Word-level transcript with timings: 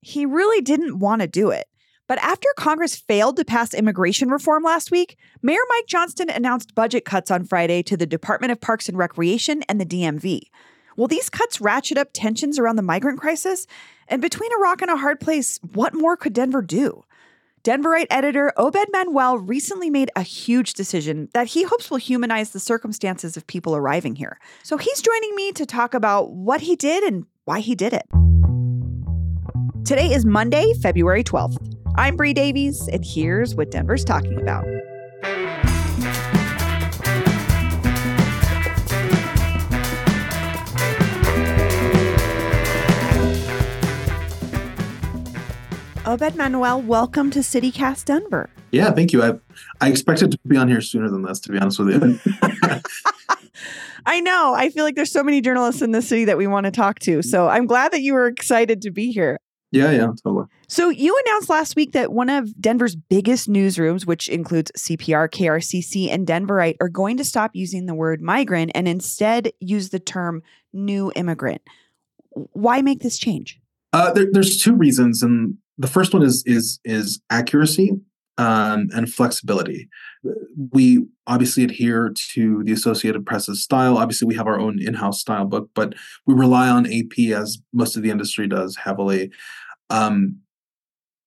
he 0.00 0.26
really 0.26 0.60
didn't 0.60 0.98
want 0.98 1.22
to 1.22 1.28
do 1.28 1.50
it. 1.50 1.66
But 2.06 2.18
after 2.18 2.48
Congress 2.56 2.96
failed 2.96 3.36
to 3.36 3.44
pass 3.44 3.74
immigration 3.74 4.30
reform 4.30 4.62
last 4.62 4.90
week, 4.90 5.18
Mayor 5.42 5.60
Mike 5.68 5.86
Johnston 5.86 6.30
announced 6.30 6.74
budget 6.74 7.04
cuts 7.04 7.30
on 7.30 7.44
Friday 7.44 7.82
to 7.82 7.96
the 7.96 8.06
Department 8.06 8.50
of 8.50 8.60
Parks 8.60 8.88
and 8.88 8.96
Recreation 8.96 9.62
and 9.68 9.78
the 9.78 9.86
DMV. 9.86 10.40
Will 10.96 11.06
these 11.06 11.28
cuts 11.28 11.60
ratchet 11.60 11.98
up 11.98 12.08
tensions 12.12 12.58
around 12.58 12.76
the 12.76 12.82
migrant 12.82 13.20
crisis? 13.20 13.66
And 14.08 14.22
between 14.22 14.52
a 14.52 14.58
rock 14.58 14.80
and 14.80 14.90
a 14.90 14.96
hard 14.96 15.20
place, 15.20 15.60
what 15.74 15.94
more 15.94 16.16
could 16.16 16.32
Denver 16.32 16.62
do? 16.62 17.04
Denverite 17.62 18.06
editor 18.08 18.52
Obed 18.56 18.86
Manuel 18.90 19.38
recently 19.38 19.90
made 19.90 20.10
a 20.16 20.22
huge 20.22 20.72
decision 20.72 21.28
that 21.34 21.48
he 21.48 21.64
hopes 21.64 21.90
will 21.90 21.98
humanize 21.98 22.50
the 22.50 22.60
circumstances 22.60 23.36
of 23.36 23.46
people 23.46 23.76
arriving 23.76 24.16
here. 24.16 24.38
So 24.62 24.78
he's 24.78 25.02
joining 25.02 25.34
me 25.34 25.52
to 25.52 25.66
talk 25.66 25.92
about 25.92 26.32
what 26.32 26.62
he 26.62 26.76
did 26.76 27.04
and 27.04 27.26
why 27.44 27.60
he 27.60 27.74
did 27.74 27.92
it. 27.92 28.06
Today 29.88 30.12
is 30.12 30.26
Monday, 30.26 30.74
February 30.82 31.24
12th. 31.24 31.56
I'm 31.96 32.14
Bree 32.14 32.34
Davies, 32.34 32.88
and 32.88 33.02
here's 33.02 33.54
what 33.54 33.70
Denver's 33.70 34.04
talking 34.04 34.38
about. 34.38 34.66
Obed 46.04 46.36
Manuel, 46.36 46.82
welcome 46.82 47.30
to 47.30 47.38
CityCast 47.38 48.04
Denver. 48.04 48.50
Yeah, 48.70 48.90
thank 48.90 49.14
you. 49.14 49.22
I 49.22 49.38
I 49.80 49.88
expected 49.88 50.32
to 50.32 50.38
be 50.46 50.58
on 50.58 50.68
here 50.68 50.82
sooner 50.82 51.08
than 51.08 51.22
this, 51.22 51.40
to 51.40 51.52
be 51.52 51.58
honest 51.58 51.78
with 51.78 51.88
you. 51.88 52.20
I 54.04 54.20
know. 54.20 54.52
I 54.54 54.68
feel 54.68 54.84
like 54.84 54.96
there's 54.96 55.10
so 55.10 55.24
many 55.24 55.40
journalists 55.40 55.80
in 55.80 55.92
the 55.92 56.02
city 56.02 56.26
that 56.26 56.36
we 56.36 56.46
want 56.46 56.66
to 56.66 56.70
talk 56.70 56.98
to. 57.00 57.22
So 57.22 57.48
I'm 57.48 57.64
glad 57.64 57.92
that 57.92 58.02
you 58.02 58.12
were 58.12 58.26
excited 58.26 58.82
to 58.82 58.90
be 58.90 59.12
here. 59.12 59.38
Yeah, 59.70 59.90
yeah, 59.90 60.08
totally. 60.24 60.46
So 60.66 60.88
you 60.88 61.20
announced 61.26 61.50
last 61.50 61.76
week 61.76 61.92
that 61.92 62.12
one 62.12 62.30
of 62.30 62.58
Denver's 62.60 62.96
biggest 62.96 63.50
newsrooms, 63.50 64.06
which 64.06 64.28
includes 64.28 64.72
CPR, 64.78 65.28
KRCC, 65.28 66.10
and 66.10 66.26
Denverite, 66.26 66.76
are 66.80 66.88
going 66.88 67.18
to 67.18 67.24
stop 67.24 67.50
using 67.54 67.86
the 67.86 67.94
word 67.94 68.22
migrant 68.22 68.72
and 68.74 68.88
instead 68.88 69.52
use 69.60 69.90
the 69.90 70.00
term 70.00 70.42
new 70.72 71.12
immigrant. 71.16 71.60
Why 72.30 72.80
make 72.80 73.00
this 73.00 73.18
change? 73.18 73.60
Uh, 73.92 74.12
there, 74.12 74.26
there's 74.30 74.62
two 74.62 74.74
reasons, 74.74 75.22
and 75.22 75.56
the 75.76 75.86
first 75.86 76.12
one 76.12 76.22
is 76.22 76.42
is 76.46 76.78
is 76.84 77.20
accuracy 77.30 78.00
um, 78.38 78.88
and 78.94 79.12
flexibility. 79.12 79.88
We 80.72 81.04
obviously 81.26 81.64
adhere 81.64 82.12
to 82.32 82.62
the 82.64 82.72
Associated 82.72 83.26
Press's 83.26 83.62
style. 83.62 83.98
Obviously, 83.98 84.26
we 84.26 84.36
have 84.36 84.46
our 84.46 84.58
own 84.58 84.80
in-house 84.80 85.20
style 85.20 85.44
book, 85.44 85.68
but 85.74 85.94
we 86.24 86.34
rely 86.34 86.68
on 86.68 86.86
AP 86.86 87.18
as 87.36 87.58
most 87.72 87.96
of 87.96 88.02
the 88.02 88.10
industry 88.10 88.46
does 88.46 88.76
heavily. 88.76 89.30
Um, 89.90 90.38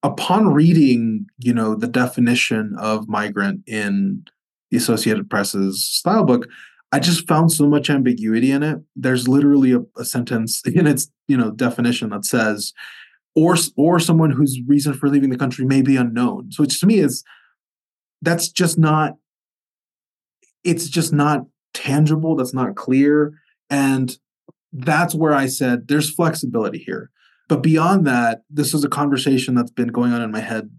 upon 0.03 0.53
reading, 0.53 1.27
you 1.37 1.53
know, 1.53 1.75
the 1.75 1.87
definition 1.87 2.75
of 2.79 3.09
migrant 3.09 3.61
in 3.67 4.23
the 4.71 4.77
Associated 4.77 5.29
Press's 5.29 5.85
style 5.85 6.23
book, 6.23 6.47
I 6.93 6.99
just 6.99 7.27
found 7.27 7.51
so 7.51 7.67
much 7.67 7.89
ambiguity 7.89 8.51
in 8.51 8.63
it. 8.63 8.79
There's 8.95 9.27
literally 9.27 9.73
a, 9.73 9.81
a 9.97 10.05
sentence 10.05 10.61
in 10.65 10.87
its, 10.87 11.11
you 11.27 11.35
know, 11.35 11.51
definition 11.51 12.09
that 12.11 12.23
says 12.23 12.73
or 13.35 13.55
or 13.77 13.99
someone 13.99 14.31
whose 14.31 14.59
reason 14.67 14.93
for 14.93 15.09
leaving 15.09 15.29
the 15.29 15.37
country 15.37 15.65
may 15.65 15.81
be 15.81 15.95
unknown. 15.95 16.51
So 16.51 16.63
which 16.63 16.79
to 16.79 16.85
me 16.85 16.99
is 16.99 17.23
that's 18.21 18.49
just 18.49 18.77
not 18.77 19.15
it's 20.63 20.87
just 20.87 21.11
not 21.11 21.45
tangible, 21.73 22.35
that's 22.35 22.53
not 22.53 22.75
clear 22.75 23.33
and 23.69 24.17
that's 24.73 25.13
where 25.13 25.33
I 25.33 25.47
said 25.47 25.87
there's 25.87 26.13
flexibility 26.13 26.79
here. 26.79 27.09
But 27.49 27.63
beyond 27.63 28.07
that, 28.07 28.43
this 28.49 28.73
is 28.73 28.83
a 28.85 28.89
conversation 28.89 29.55
that's 29.55 29.71
been 29.71 29.89
going 29.89 30.13
on 30.13 30.21
in 30.21 30.31
my 30.31 30.39
head 30.39 30.69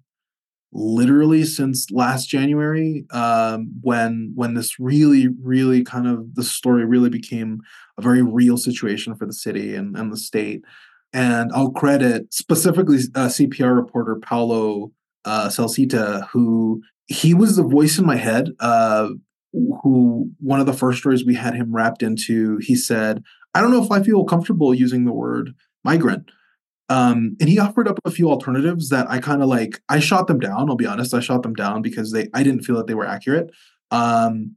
literally 0.73 1.45
since 1.45 1.91
last 1.91 2.29
January, 2.29 3.05
um, 3.11 3.71
when 3.83 4.33
when 4.35 4.55
this 4.55 4.79
really, 4.79 5.29
really 5.43 5.85
kind 5.85 6.07
of 6.07 6.35
the 6.35 6.43
story 6.43 6.85
really 6.85 7.11
became 7.11 7.61
a 7.99 8.03
very 8.03 8.23
real 8.23 8.57
situation 8.57 9.15
for 9.15 9.27
the 9.27 9.33
city 9.33 9.75
and, 9.75 9.97
and 9.97 10.13
the 10.13 10.17
state. 10.17 10.65
And 11.13 11.51
I'll 11.53 11.71
credit 11.71 12.33
specifically 12.33 12.99
uh, 13.15 13.27
CPR 13.27 13.75
reporter 13.75 14.17
Paolo 14.17 14.93
uh, 15.25 15.49
Zialcita, 15.49 16.29
who 16.29 16.83
he 17.07 17.35
was 17.35 17.57
the 17.57 17.63
voice 17.63 17.99
in 17.99 18.07
my 18.07 18.17
head. 18.17 18.51
Uh, 18.61 19.09
who 19.53 20.31
one 20.41 20.61
of 20.61 20.67
the 20.67 20.73
first 20.73 21.01
stories 21.01 21.27
we 21.27 21.35
had 21.35 21.55
him 21.55 21.75
wrapped 21.75 22.03
into, 22.03 22.57
he 22.59 22.75
said, 22.75 23.23
"I 23.55 23.61
don't 23.61 23.71
know 23.71 23.83
if 23.83 23.91
I 23.91 24.03
feel 24.03 24.25
comfortable 24.25 24.73
using 24.73 25.05
the 25.05 25.13
word 25.13 25.55
migrant." 25.85 26.31
Um, 26.89 27.37
and 27.41 27.49
he 27.49 27.59
offered 27.59 27.89
up 27.89 27.99
a 28.05 28.11
few 28.11 28.31
alternatives 28.31 28.89
that 28.89 29.11
I 29.11 29.19
kind 29.19 29.43
of 29.43 29.49
like. 29.49 29.81
I 29.89 29.99
shot 29.99 30.27
them 30.27 30.41
down. 30.41 30.69
I'll 30.69 30.77
be 30.77 30.87
honest. 30.87 31.15
I 31.15 31.21
shot 31.21 31.43
them 31.43 31.55
down 31.55 31.83
because 31.83 32.13
they 32.13 32.29
I 32.35 32.43
didn't 32.43 32.63
feel 32.63 32.77
that 32.77 32.87
they 32.87 32.95
were 32.95 33.07
accurate. 33.07 33.51
Um, 33.91 34.57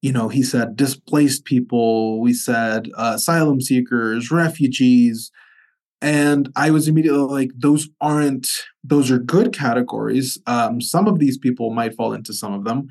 you 0.00 0.12
know, 0.12 0.28
he 0.28 0.42
said 0.42 0.76
displaced 0.76 1.44
people. 1.44 2.20
We 2.20 2.34
said 2.34 2.88
uh, 2.96 3.12
asylum 3.16 3.60
seekers, 3.60 4.30
refugees. 4.30 5.30
And 6.02 6.50
I 6.56 6.70
was 6.70 6.88
immediately 6.88 7.20
like, 7.20 7.52
those 7.56 7.88
aren't, 8.00 8.48
those 8.82 9.10
are 9.10 9.18
good 9.18 9.52
categories. 9.52 10.38
Um, 10.46 10.80
some 10.80 11.06
of 11.06 11.20
these 11.20 11.38
people 11.38 11.72
might 11.72 11.94
fall 11.94 12.12
into 12.12 12.34
some 12.34 12.52
of 12.52 12.64
them. 12.64 12.88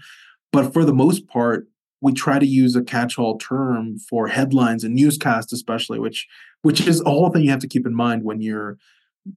But 0.51 0.71
for 0.73 0.85
the 0.85 0.93
most 0.93 1.27
part, 1.27 1.67
we 1.99 2.13
try 2.13 2.39
to 2.39 2.45
use 2.47 2.75
a 2.75 2.83
catch-all 2.83 3.37
term 3.37 3.97
for 4.09 4.27
headlines 4.27 4.83
and 4.83 4.95
newscasts, 4.95 5.53
especially, 5.53 5.99
which 5.99 6.27
which 6.63 6.87
is 6.87 7.01
a 7.01 7.09
whole 7.09 7.29
thing 7.29 7.43
you 7.43 7.49
have 7.51 7.59
to 7.59 7.67
keep 7.67 7.85
in 7.85 7.93
mind 7.93 8.23
when 8.23 8.39
you're 8.41 8.77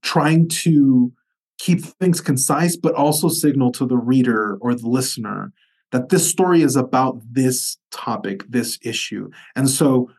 trying 0.01 0.47
to 0.47 1.11
keep 1.57 1.81
things 1.81 2.21
concise, 2.21 2.75
but 2.75 2.95
also 2.95 3.27
signal 3.29 3.71
to 3.71 3.85
the 3.85 3.97
reader 3.97 4.57
or 4.61 4.73
the 4.73 4.87
listener 4.87 5.51
that 5.91 6.09
this 6.09 6.29
story 6.29 6.61
is 6.61 6.75
about 6.75 7.19
this 7.31 7.77
topic, 7.91 8.43
this 8.49 8.79
issue. 8.81 9.29
And 9.55 9.69
so 9.69 10.09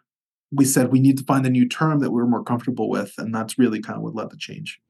we 0.50 0.64
said 0.64 0.92
we 0.92 1.00
need 1.00 1.18
to 1.18 1.24
find 1.24 1.46
a 1.46 1.50
new 1.50 1.68
term 1.68 2.00
that 2.00 2.10
we 2.10 2.20
are 2.20 2.26
more 2.26 2.44
comfortable 2.44 2.88
with. 2.88 3.14
And 3.18 3.34
that's 3.34 3.58
really 3.58 3.80
kind 3.80 3.96
of 3.96 4.02
what 4.02 4.14
led 4.14 4.30
the 4.30 4.36
change. 4.36 4.80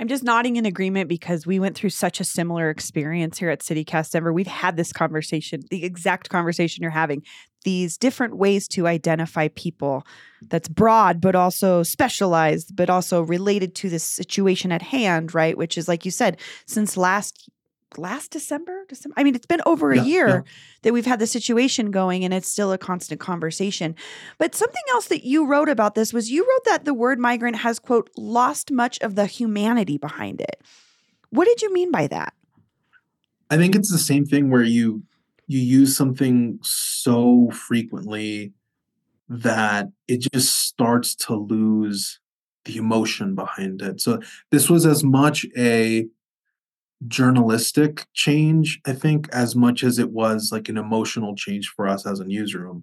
I'm 0.00 0.06
just 0.06 0.22
nodding 0.22 0.54
in 0.54 0.64
agreement 0.64 1.08
because 1.08 1.44
we 1.44 1.58
went 1.58 1.74
through 1.74 1.90
such 1.90 2.20
a 2.20 2.24
similar 2.24 2.70
experience 2.70 3.38
here 3.38 3.50
at 3.50 3.62
CityCast 3.62 4.12
Denver. 4.12 4.32
We've 4.32 4.46
had 4.46 4.76
this 4.76 4.92
conversation, 4.92 5.62
the 5.70 5.84
exact 5.84 6.28
conversation 6.28 6.82
you're 6.82 6.92
having, 6.92 7.24
these 7.64 7.98
different 7.98 8.36
ways 8.36 8.68
to 8.68 8.86
identify 8.86 9.48
people 9.48 10.06
that's 10.48 10.68
broad, 10.68 11.20
but 11.20 11.34
also 11.34 11.82
specialized, 11.82 12.76
but 12.76 12.88
also 12.88 13.22
related 13.22 13.74
to 13.76 13.90
the 13.90 13.98
situation 13.98 14.70
at 14.70 14.82
hand, 14.82 15.34
right? 15.34 15.58
Which 15.58 15.76
is, 15.76 15.88
like 15.88 16.04
you 16.04 16.12
said, 16.12 16.38
since 16.66 16.96
last 16.96 17.50
last 17.96 18.30
December, 18.30 18.84
December. 18.88 19.14
I 19.16 19.24
mean, 19.24 19.34
it's 19.34 19.46
been 19.46 19.62
over 19.64 19.94
yeah, 19.94 20.02
a 20.02 20.04
year 20.04 20.28
yeah. 20.28 20.40
that 20.82 20.92
we've 20.92 21.06
had 21.06 21.18
the 21.18 21.26
situation 21.26 21.90
going 21.90 22.24
and 22.24 22.34
it's 22.34 22.48
still 22.48 22.72
a 22.72 22.78
constant 22.78 23.20
conversation. 23.20 23.94
But 24.38 24.54
something 24.54 24.82
else 24.90 25.06
that 25.06 25.24
you 25.24 25.46
wrote 25.46 25.68
about 25.68 25.94
this 25.94 26.12
was 26.12 26.30
you 26.30 26.42
wrote 26.42 26.64
that 26.64 26.84
the 26.84 26.94
word 26.94 27.18
migrant 27.18 27.56
has 27.56 27.78
quote 27.78 28.10
lost 28.16 28.70
much 28.70 28.98
of 29.00 29.14
the 29.14 29.26
humanity 29.26 29.96
behind 29.96 30.40
it. 30.40 30.60
What 31.30 31.46
did 31.46 31.62
you 31.62 31.72
mean 31.72 31.90
by 31.90 32.06
that? 32.08 32.34
I 33.50 33.56
think 33.56 33.74
it's 33.74 33.90
the 33.90 33.98
same 33.98 34.26
thing 34.26 34.50
where 34.50 34.62
you 34.62 35.02
you 35.46 35.60
use 35.60 35.96
something 35.96 36.58
so 36.62 37.50
frequently 37.52 38.52
that 39.30 39.88
it 40.06 40.20
just 40.32 40.58
starts 40.66 41.14
to 41.14 41.34
lose 41.34 42.20
the 42.64 42.76
emotion 42.76 43.34
behind 43.34 43.80
it. 43.80 44.00
So 44.00 44.20
this 44.50 44.68
was 44.68 44.84
as 44.84 45.02
much 45.02 45.46
a 45.56 46.06
journalistic 47.06 48.06
change, 48.14 48.80
I 48.86 48.92
think, 48.92 49.28
as 49.32 49.54
much 49.54 49.84
as 49.84 49.98
it 49.98 50.10
was 50.10 50.50
like 50.50 50.68
an 50.68 50.76
emotional 50.76 51.36
change 51.36 51.68
for 51.68 51.86
us 51.86 52.06
as 52.06 52.20
a 52.20 52.24
newsroom. 52.24 52.82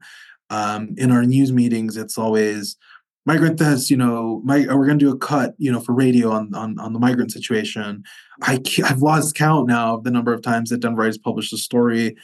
Um, 0.50 0.96
in 0.98 1.12
our 1.12 1.24
news 1.24 1.52
meetings, 1.52 1.98
it's 1.98 2.18
always 2.18 2.78
migrant 3.26 3.60
has, 3.60 3.90
you 3.90 3.98
know, 3.98 4.42
my, 4.46 4.60
we're 4.60 4.86
going 4.86 5.00
to 5.00 5.06
do 5.06 5.12
a 5.12 5.18
cut, 5.18 5.56
you 5.58 5.72
know, 5.72 5.80
for 5.80 5.94
radio 5.94 6.32
on, 6.32 6.54
on, 6.54 6.80
on 6.80 6.94
the 6.94 7.00
migrant 7.00 7.32
situation. 7.32 8.04
I 8.44 8.60
I've 8.84 9.02
lost 9.02 9.36
count 9.36 9.68
now 9.68 9.96
of 9.96 10.04
the 10.04 10.12
number 10.12 10.34
of 10.34 10.42
times 10.42 10.70
that 10.70 10.80
Denver 10.80 11.06
has 11.06 11.18
published 11.18 11.54
a 11.54 11.58
story 11.58 12.16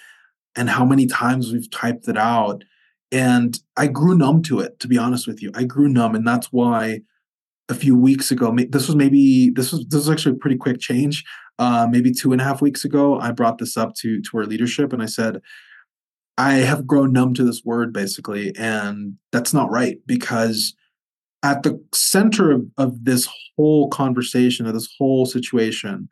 and 0.56 0.70
how 0.70 0.86
many 0.86 1.08
times 1.08 1.52
we've 1.52 1.70
typed 1.72 2.08
it 2.08 2.18
out. 2.18 2.64
And 3.12 3.60
I 3.76 3.88
grew 3.88 4.16
numb 4.16 4.44
to 4.44 4.60
it, 4.60 4.80
to 4.80 4.88
be 4.88 4.98
honest 4.98 5.28
with 5.28 5.42
you. 5.42 5.52
I 5.56 5.64
grew 5.64 5.90
numb. 5.90 6.16
And 6.16 6.26
that's 6.26 6.48
why 6.52 7.02
a 7.68 7.74
few 7.74 7.98
weeks 7.98 8.32
ago, 8.32 8.56
this 8.70 8.88
was 8.88 8.96
maybe, 8.96 9.50
this 9.50 9.72
was, 9.72 9.86
this 9.88 9.98
was 9.98 10.10
actually 10.10 10.36
a 10.36 10.40
pretty 10.40 10.58
quick 10.58 10.80
change. 10.80 11.24
Uh, 11.62 11.86
maybe 11.86 12.12
two 12.12 12.32
and 12.32 12.42
a 12.42 12.44
half 12.44 12.60
weeks 12.60 12.84
ago, 12.84 13.20
I 13.20 13.32
brought 13.32 13.60
this 13.60 13.78
up 13.78 13.94
to, 13.98 14.20
to 14.20 14.38
our 14.40 14.46
leadership 14.46 14.92
and 14.92 15.04
I 15.04 15.06
said, 15.06 15.44
I 16.36 16.54
have 16.54 16.88
grown 16.88 17.14
numb 17.14 17.36
to 17.36 17.44
this 17.44 17.62
word 17.64 17.94
basically. 17.94 18.52
And 18.58 19.18
that's 19.32 19.54
not 19.54 19.70
right 19.70 20.00
because 20.08 20.74
at 21.44 21.62
the 21.62 21.80
center 21.94 22.50
of, 22.50 22.66
of 22.80 23.06
this 23.06 23.30
whole 23.56 23.90
conversation, 23.90 24.66
of 24.66 24.74
this 24.74 24.92
whole 24.98 25.28
situation, 25.28 26.10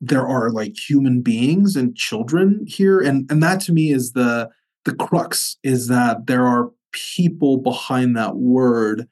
there 0.00 0.26
are 0.26 0.50
like 0.50 0.74
human 0.76 1.22
beings 1.22 1.76
and 1.76 1.94
children 1.94 2.64
here. 2.66 2.98
And, 2.98 3.30
and 3.30 3.40
that 3.44 3.60
to 3.60 3.72
me 3.72 3.92
is 3.92 4.10
the, 4.10 4.50
the 4.86 4.94
crux 4.96 5.56
is 5.62 5.86
that 5.86 6.26
there 6.26 6.44
are 6.44 6.72
people 6.90 7.58
behind 7.58 8.16
that 8.16 8.34
word. 8.34 9.06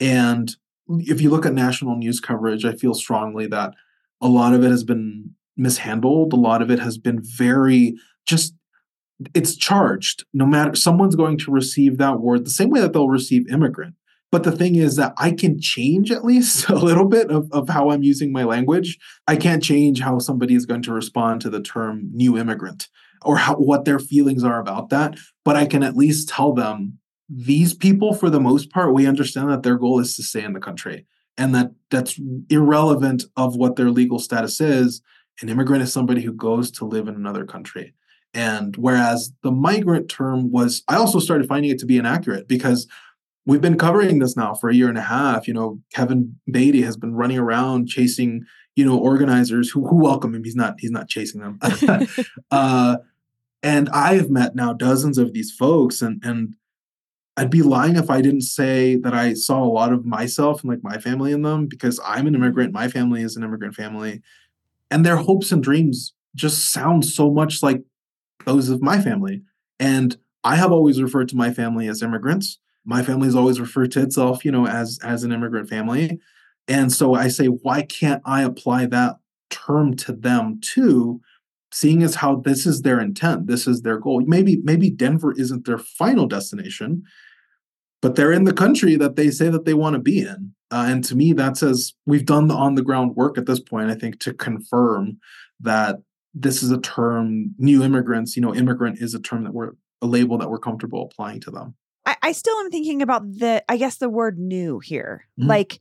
And 0.00 0.56
if 0.88 1.20
you 1.20 1.28
look 1.28 1.44
at 1.44 1.52
national 1.52 1.96
news 1.96 2.18
coverage, 2.18 2.64
I 2.64 2.72
feel 2.72 2.94
strongly 2.94 3.46
that 3.48 3.74
a 4.24 4.28
lot 4.28 4.54
of 4.54 4.64
it 4.64 4.70
has 4.70 4.82
been 4.82 5.30
mishandled. 5.56 6.32
A 6.32 6.36
lot 6.36 6.62
of 6.62 6.70
it 6.70 6.80
has 6.80 6.98
been 6.98 7.20
very 7.22 7.94
just 8.26 8.54
it's 9.34 9.54
charged. 9.54 10.24
No 10.32 10.46
matter 10.46 10.74
someone's 10.74 11.14
going 11.14 11.38
to 11.38 11.52
receive 11.52 11.98
that 11.98 12.20
word 12.20 12.44
the 12.44 12.50
same 12.50 12.70
way 12.70 12.80
that 12.80 12.92
they'll 12.92 13.08
receive 13.08 13.48
immigrant. 13.48 13.94
But 14.32 14.42
the 14.42 14.50
thing 14.50 14.74
is 14.74 14.96
that 14.96 15.12
I 15.16 15.30
can 15.30 15.60
change 15.60 16.10
at 16.10 16.24
least 16.24 16.68
a 16.68 16.74
little 16.74 17.04
bit 17.04 17.30
of, 17.30 17.52
of 17.52 17.68
how 17.68 17.90
I'm 17.90 18.02
using 18.02 18.32
my 18.32 18.42
language. 18.42 18.98
I 19.28 19.36
can't 19.36 19.62
change 19.62 20.00
how 20.00 20.18
somebody 20.18 20.54
is 20.54 20.66
going 20.66 20.82
to 20.82 20.92
respond 20.92 21.42
to 21.42 21.50
the 21.50 21.62
term 21.62 22.10
new 22.12 22.36
immigrant 22.36 22.88
or 23.22 23.36
how, 23.36 23.54
what 23.54 23.84
their 23.84 23.98
feelings 23.98 24.42
are 24.42 24.58
about 24.58 24.88
that. 24.88 25.18
But 25.44 25.54
I 25.54 25.66
can 25.66 25.82
at 25.82 25.96
least 25.96 26.30
tell 26.30 26.52
them 26.52 26.98
these 27.28 27.74
people, 27.74 28.14
for 28.14 28.28
the 28.28 28.40
most 28.40 28.70
part, 28.70 28.92
we 28.92 29.06
understand 29.06 29.50
that 29.50 29.62
their 29.62 29.78
goal 29.78 30.00
is 30.00 30.16
to 30.16 30.22
stay 30.22 30.42
in 30.42 30.54
the 30.54 30.60
country 30.60 31.06
and 31.36 31.54
that 31.54 31.72
that's 31.90 32.20
irrelevant 32.50 33.24
of 33.36 33.56
what 33.56 33.76
their 33.76 33.90
legal 33.90 34.18
status 34.18 34.60
is. 34.60 35.02
An 35.40 35.48
immigrant 35.48 35.82
is 35.82 35.92
somebody 35.92 36.22
who 36.22 36.32
goes 36.32 36.70
to 36.72 36.84
live 36.84 37.08
in 37.08 37.14
another 37.14 37.44
country. 37.44 37.94
And 38.32 38.76
whereas 38.76 39.32
the 39.42 39.52
migrant 39.52 40.08
term 40.08 40.50
was, 40.50 40.82
I 40.88 40.96
also 40.96 41.18
started 41.18 41.48
finding 41.48 41.70
it 41.70 41.78
to 41.80 41.86
be 41.86 41.96
inaccurate 41.96 42.48
because 42.48 42.88
we've 43.46 43.60
been 43.60 43.78
covering 43.78 44.18
this 44.18 44.36
now 44.36 44.54
for 44.54 44.68
a 44.68 44.74
year 44.74 44.88
and 44.88 44.98
a 44.98 45.02
half. 45.02 45.46
You 45.46 45.54
know, 45.54 45.80
Kevin 45.92 46.36
Beaty 46.50 46.82
has 46.82 46.96
been 46.96 47.14
running 47.14 47.38
around 47.38 47.88
chasing, 47.88 48.44
you 48.74 48.84
know, 48.84 48.98
organizers 48.98 49.70
who, 49.70 49.86
who 49.86 49.96
welcome 49.96 50.34
him. 50.34 50.42
He's 50.42 50.56
not, 50.56 50.74
he's 50.78 50.90
not 50.90 51.08
chasing 51.08 51.40
them. 51.40 51.58
uh, 52.50 52.96
and 53.62 53.88
I 53.90 54.14
have 54.14 54.30
met 54.30 54.54
now 54.54 54.72
dozens 54.72 55.16
of 55.16 55.32
these 55.32 55.52
folks 55.52 56.02
and, 56.02 56.22
and 56.24 56.54
I'd 57.36 57.50
be 57.50 57.62
lying 57.62 57.96
if 57.96 58.10
I 58.10 58.20
didn't 58.20 58.42
say 58.42 58.96
that 58.96 59.12
I 59.12 59.34
saw 59.34 59.62
a 59.62 59.66
lot 59.66 59.92
of 59.92 60.04
myself 60.04 60.62
and 60.62 60.70
like 60.70 60.84
my 60.84 60.98
family 60.98 61.32
in 61.32 61.42
them 61.42 61.66
because 61.66 61.98
I'm 62.04 62.26
an 62.26 62.34
immigrant. 62.34 62.72
My 62.72 62.88
family 62.88 63.22
is 63.22 63.36
an 63.36 63.42
immigrant 63.42 63.74
family. 63.74 64.22
And 64.90 65.04
their 65.04 65.16
hopes 65.16 65.50
and 65.50 65.62
dreams 65.62 66.14
just 66.36 66.72
sound 66.72 67.04
so 67.04 67.30
much 67.30 67.62
like 67.62 67.82
those 68.44 68.68
of 68.68 68.82
my 68.82 69.00
family. 69.00 69.42
And 69.80 70.16
I 70.44 70.56
have 70.56 70.70
always 70.70 71.02
referred 71.02 71.28
to 71.30 71.36
my 71.36 71.52
family 71.52 71.88
as 71.88 72.02
immigrants. 72.02 72.58
My 72.84 73.02
family 73.02 73.26
has 73.26 73.34
always 73.34 73.58
referred 73.58 73.90
to 73.92 74.02
itself, 74.02 74.44
you 74.44 74.52
know, 74.52 74.66
as 74.66 75.00
as 75.02 75.24
an 75.24 75.32
immigrant 75.32 75.68
family. 75.68 76.20
And 76.68 76.92
so 76.92 77.14
I 77.14 77.28
say, 77.28 77.46
why 77.46 77.82
can't 77.82 78.22
I 78.24 78.42
apply 78.42 78.86
that 78.86 79.16
term 79.50 79.96
to 79.96 80.12
them 80.12 80.60
too? 80.62 81.20
Seeing 81.74 82.04
as 82.04 82.14
how 82.14 82.36
this 82.36 82.66
is 82.66 82.82
their 82.82 83.00
intent, 83.00 83.48
this 83.48 83.66
is 83.66 83.82
their 83.82 83.98
goal. 83.98 84.22
Maybe 84.24 84.60
maybe 84.62 84.90
Denver 84.90 85.34
isn't 85.36 85.66
their 85.66 85.76
final 85.76 86.28
destination, 86.28 87.02
but 88.00 88.14
they're 88.14 88.30
in 88.30 88.44
the 88.44 88.52
country 88.52 88.94
that 88.94 89.16
they 89.16 89.28
say 89.32 89.48
that 89.48 89.64
they 89.64 89.74
want 89.74 89.94
to 89.94 89.98
be 90.00 90.20
in. 90.20 90.54
Uh, 90.70 90.86
and 90.86 91.02
to 91.02 91.16
me, 91.16 91.32
that 91.32 91.56
says 91.56 91.92
we've 92.06 92.26
done 92.26 92.46
the 92.46 92.54
on 92.54 92.76
the 92.76 92.82
ground 92.82 93.16
work 93.16 93.36
at 93.38 93.46
this 93.46 93.58
point. 93.58 93.90
I 93.90 93.96
think 93.96 94.20
to 94.20 94.32
confirm 94.32 95.18
that 95.58 95.96
this 96.32 96.62
is 96.62 96.70
a 96.70 96.80
term, 96.80 97.56
new 97.58 97.82
immigrants. 97.82 98.36
You 98.36 98.42
know, 98.42 98.54
immigrant 98.54 99.00
is 99.00 99.12
a 99.12 99.20
term 99.20 99.42
that 99.42 99.52
we're 99.52 99.72
a 100.00 100.06
label 100.06 100.38
that 100.38 100.50
we're 100.50 100.60
comfortable 100.60 101.02
applying 101.10 101.40
to 101.40 101.50
them. 101.50 101.74
I, 102.06 102.16
I 102.22 102.32
still 102.32 102.56
am 102.58 102.70
thinking 102.70 103.02
about 103.02 103.22
the, 103.32 103.64
I 103.68 103.78
guess, 103.78 103.96
the 103.96 104.08
word 104.08 104.38
new 104.38 104.78
here. 104.78 105.26
Mm-hmm. 105.40 105.48
Like, 105.48 105.80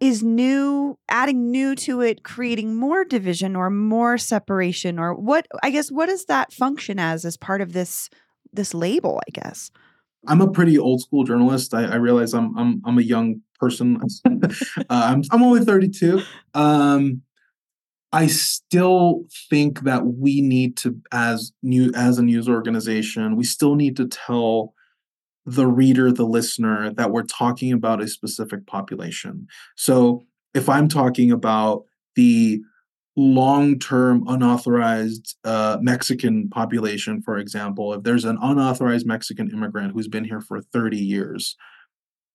is 0.00 0.22
new 0.22 0.96
adding 1.08 1.50
new 1.50 1.74
to 1.74 2.00
it 2.00 2.22
creating 2.22 2.74
more 2.74 3.04
division 3.04 3.56
or 3.56 3.68
more 3.68 4.16
separation 4.16 4.98
or 4.98 5.14
what 5.14 5.46
i 5.62 5.70
guess 5.70 5.90
what 5.90 6.06
does 6.06 6.26
that 6.26 6.52
function 6.52 6.98
as 6.98 7.24
as 7.24 7.36
part 7.36 7.60
of 7.60 7.72
this 7.72 8.08
this 8.52 8.74
label 8.74 9.20
i 9.26 9.30
guess? 9.30 9.70
I'm 10.26 10.40
a 10.40 10.50
pretty 10.50 10.76
old 10.76 11.00
school 11.00 11.22
journalist. 11.24 11.72
I, 11.74 11.84
I 11.84 11.94
realize 11.96 12.34
i'm 12.34 12.56
i'm 12.58 12.82
i'm 12.84 12.98
a 12.98 13.02
young 13.02 13.42
person. 13.58 14.00
Uh, 14.78 14.84
i'm 14.90 15.22
i'm 15.30 15.42
only 15.42 15.64
32 15.64 16.22
um 16.54 17.22
I 18.12 18.26
still 18.26 19.24
think 19.50 19.80
that 19.82 20.06
we 20.06 20.40
need 20.40 20.78
to, 20.78 20.96
as 21.12 21.52
new 21.62 21.92
as 21.94 22.18
a 22.18 22.22
news 22.22 22.48
organization, 22.48 23.36
we 23.36 23.44
still 23.44 23.74
need 23.74 23.96
to 23.98 24.06
tell 24.06 24.72
the 25.54 25.66
reader, 25.66 26.12
the 26.12 26.26
listener, 26.26 26.92
that 26.94 27.10
we're 27.10 27.22
talking 27.22 27.72
about 27.72 28.02
a 28.02 28.08
specific 28.08 28.66
population. 28.66 29.46
So 29.76 30.24
if 30.54 30.68
I'm 30.68 30.88
talking 30.88 31.30
about 31.30 31.84
the 32.16 32.60
long-term 33.16 34.24
unauthorized 34.28 35.36
uh, 35.44 35.78
Mexican 35.80 36.48
population, 36.50 37.22
for 37.22 37.38
example, 37.38 37.92
if 37.92 38.02
there's 38.02 38.24
an 38.24 38.38
unauthorized 38.40 39.06
Mexican 39.06 39.50
immigrant 39.50 39.92
who's 39.92 40.08
been 40.08 40.24
here 40.24 40.40
for 40.40 40.60
30 40.60 40.98
years, 40.98 41.56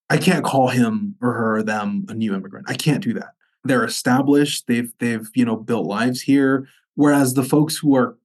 I 0.10 0.18
can't 0.18 0.44
call 0.44 0.68
him 0.68 1.16
or 1.22 1.34
her 1.34 1.58
or 1.58 1.64
them 1.64 2.06
a 2.10 2.14
new 2.14 2.36
immigrant. 2.36 2.70
I 2.70 2.76
can't 2.76 3.04
do 3.04 3.14
that 3.14 3.34
they're 3.64 3.86
established 3.86 4.68
they've 4.68 4.92
they've 5.00 5.30
you 5.34 5.46
know 5.46 5.56
built 5.56 5.88
lives 5.88 6.22
here 6.22 6.68
whereas 6.96 7.34
the 7.34 7.44
folks 7.44 7.78
who 7.78 7.96
are 7.96 8.18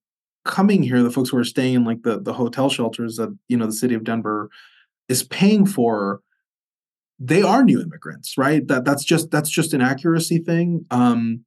coming 0.44 0.82
here 0.82 1.02
the 1.02 1.10
folks 1.10 1.30
who 1.30 1.36
are 1.36 1.44
staying 1.44 1.74
in 1.74 1.84
like 1.84 2.02
the 2.02 2.20
the 2.20 2.32
hotel 2.32 2.68
shelters 2.68 3.16
that 3.16 3.36
you 3.48 3.56
know 3.56 3.66
the 3.66 3.72
city 3.72 3.94
of 3.94 4.04
denver 4.04 4.50
is 5.08 5.22
paying 5.22 5.66
for 5.66 6.20
they 7.18 7.42
are 7.42 7.64
new 7.64 7.80
immigrants 7.80 8.38
right? 8.38 8.66
That 8.68 8.84
that's 8.84 9.04
just 9.04 9.30
that's 9.30 9.50
just 9.50 9.74
an 9.74 9.80
accuracy 9.80 10.38
thing 10.38 10.84
um 10.90 11.44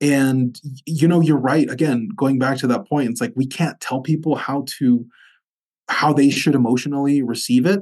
and 0.00 0.60
you 0.86 1.08
know 1.08 1.20
you're 1.20 1.36
right. 1.36 1.68
Again 1.70 2.08
going 2.16 2.38
back 2.38 2.58
to 2.58 2.66
that 2.68 2.88
point 2.88 3.10
it's 3.10 3.20
like 3.20 3.32
we 3.36 3.46
can't 3.46 3.80
tell 3.80 4.00
people 4.00 4.36
how 4.36 4.64
to 4.78 5.06
how 5.88 6.12
they 6.12 6.30
should 6.30 6.54
emotionally 6.54 7.22
receive 7.22 7.66
it 7.66 7.80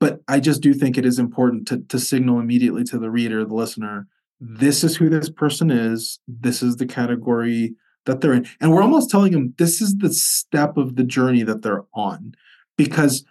but 0.00 0.20
i 0.28 0.40
just 0.40 0.60
do 0.60 0.74
think 0.74 0.98
it 0.98 1.06
is 1.06 1.18
important 1.18 1.66
to 1.68 1.78
to 1.88 1.98
signal 1.98 2.40
immediately 2.40 2.84
to 2.84 2.98
the 2.98 3.10
reader 3.10 3.44
the 3.44 3.54
listener 3.54 4.06
this 4.40 4.84
is 4.84 4.96
who 4.96 5.08
this 5.08 5.30
person 5.30 5.70
is 5.70 6.18
this 6.26 6.62
is 6.62 6.76
the 6.76 6.86
category 6.86 7.74
that 8.06 8.20
they're 8.20 8.34
in 8.34 8.46
and 8.60 8.72
we're 8.72 8.82
almost 8.82 9.10
telling 9.10 9.32
them 9.32 9.54
this 9.58 9.80
is 9.80 9.96
the 9.96 10.12
step 10.12 10.76
of 10.76 10.96
the 10.96 11.04
journey 11.04 11.42
that 11.42 11.62
they're 11.62 11.84
on 11.94 12.34
because 12.76 13.24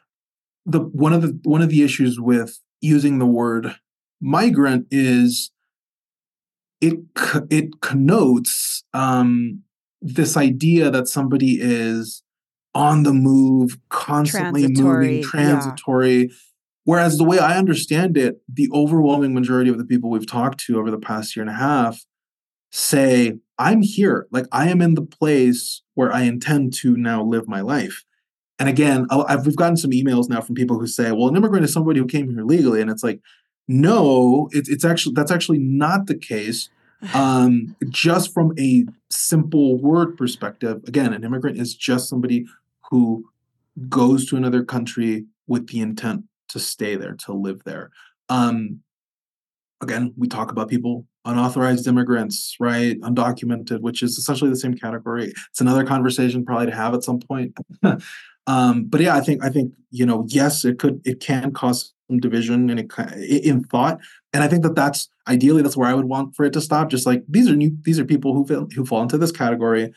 the 0.65 0.79
one 0.79 1.13
of 1.13 1.22
the 1.22 1.39
one 1.43 1.62
of 1.62 1.70
the 1.70 1.84
issues 1.84 2.20
with 2.20 2.60
using 2.82 3.20
the 3.20 3.25
word 3.25 3.75
migrant 4.22 4.88
is 4.91 5.51
it 6.82 7.00
it 7.50 7.82
connotes 7.82 8.84
um, 8.93 9.62
this 10.01 10.36
idea 10.36 10.89
that 10.91 11.08
somebody 11.08 11.60
is 11.62 12.24
on 12.75 13.03
the 13.03 13.13
move 13.13 13.77
constantly 13.89 14.63
transitory, 14.63 15.08
moving 15.08 15.24
transitory 15.24 16.22
yeah. 16.22 16.36
Whereas 16.86 17.17
the 17.17 17.24
way 17.24 17.39
I 17.39 17.58
understand 17.58 18.17
it, 18.17 18.41
the 18.51 18.70
overwhelming 18.74 19.34
majority 19.34 19.70
of 19.70 19.77
the 19.77 19.86
people 19.86 20.10
we've 20.10 20.27
talked 20.27 20.60
to 20.65 20.77
over 20.77 20.91
the 20.91 20.98
past 20.98 21.36
year 21.36 21.43
and 21.43 21.50
a 21.50 21.58
half 21.58 22.05
say, 22.72 23.39
I'm 23.58 23.82
here. 23.82 24.27
Like 24.32 24.46
I 24.51 24.70
am 24.70 24.82
in 24.82 24.96
the 24.96 25.05
place 25.05 25.82
where 25.93 26.12
I 26.12 26.24
intend 26.24 26.74
to 26.75 26.98
now 26.98 27.24
live 27.24 27.48
my 27.48 27.62
life. 27.62 28.03
And 28.60 28.70
again, 28.70 29.08
I've, 29.10 29.46
we've 29.46 29.56
gotten 29.56 29.78
some 29.78 29.92
emails 29.92 30.30
now 30.30 30.42
from 30.42 30.56
people 30.56 30.80
who 30.80 30.88
say, 30.88 31.12
well, 31.12 31.28
an 31.28 31.36
immigrant 31.36 31.66
is 31.66 31.74
somebody 31.74 32.00
who 32.00 32.06
came 32.06 32.30
here 32.30 32.44
legally. 32.44 32.82
And 32.82 32.90
it's 32.90 33.04
like, 33.04 33.20
no, 33.68 34.50
it's, 34.52 34.70
it's 34.70 34.86
actually, 34.86 35.14
that's 35.16 35.32
actually 35.32 35.60
not 35.60 36.08
the 36.08 36.16
case. 36.16 36.70
Um, 37.14 37.76
just 37.90 38.34
from 38.34 38.54
a 38.58 38.86
simple 39.10 39.78
word 39.78 40.16
perspective, 40.16 40.82
again, 40.88 41.12
an 41.12 41.26
immigrant 41.26 41.58
is 41.58 41.76
just 41.76 42.08
somebody 42.08 42.46
who 42.90 43.26
goes 43.90 44.26
to 44.30 44.38
another 44.38 44.64
country 44.64 45.26
with 45.46 45.68
the 45.68 45.82
intent 45.82 46.24
to 46.48 46.62
stay 46.62 46.96
there, 46.96 47.16
to 47.26 47.34
live 47.34 47.62
there. 47.66 47.92
Um, 48.30 48.80
again, 49.82 50.14
we 50.16 50.30
talk 50.30 50.50
about 50.50 50.70
people 50.70 51.06
unauthorized 51.26 51.88
immigrants, 51.88 52.56
right? 52.60 53.00
Undocumented, 53.02 53.82
which 53.82 54.02
is 54.02 54.18
essentially 54.18 54.50
the 54.50 54.56
same 54.56 54.74
category. 54.74 55.34
It's 55.50 55.62
another 55.62 55.86
conversation 55.86 56.46
probably 56.46 56.68
to 56.68 56.76
have 56.76 56.94
at 56.94 57.04
some 57.04 57.20
point. 57.20 57.58
um, 58.48 58.86
but 58.86 59.02
yeah, 59.02 59.16
I 59.16 59.22
think 59.22 59.44
I 59.44 59.50
think 59.50 59.74
you 59.92 60.06
know, 60.06 60.26
yes, 60.28 60.66
it 60.66 60.80
could 60.80 61.02
it 61.06 61.20
can 61.20 61.54
cause 61.54 61.94
some 62.10 62.20
division 62.20 62.70
in 62.70 62.90
in 63.20 63.64
thought, 63.64 64.00
and 64.34 64.44
I 64.44 64.48
think 64.48 64.64
that 64.64 64.76
that's 64.76 65.10
ideally 65.28 65.62
that's 65.62 65.78
where 65.78 65.90
I 65.90 65.94
would 65.94 66.06
want 66.06 66.36
for 66.36 66.46
it 66.46 66.54
to 66.54 66.62
stop. 66.62 66.90
Just 66.90 67.06
like 67.06 67.24
these 67.28 67.50
are 67.50 67.56
new, 67.56 67.72
these 67.84 68.00
are 68.00 68.06
people 68.06 68.34
who 68.34 68.46
feel, 68.46 68.68
who 68.76 68.86
fall 68.86 69.02
into 69.02 69.18
this 69.18 69.32
category. 69.32 69.94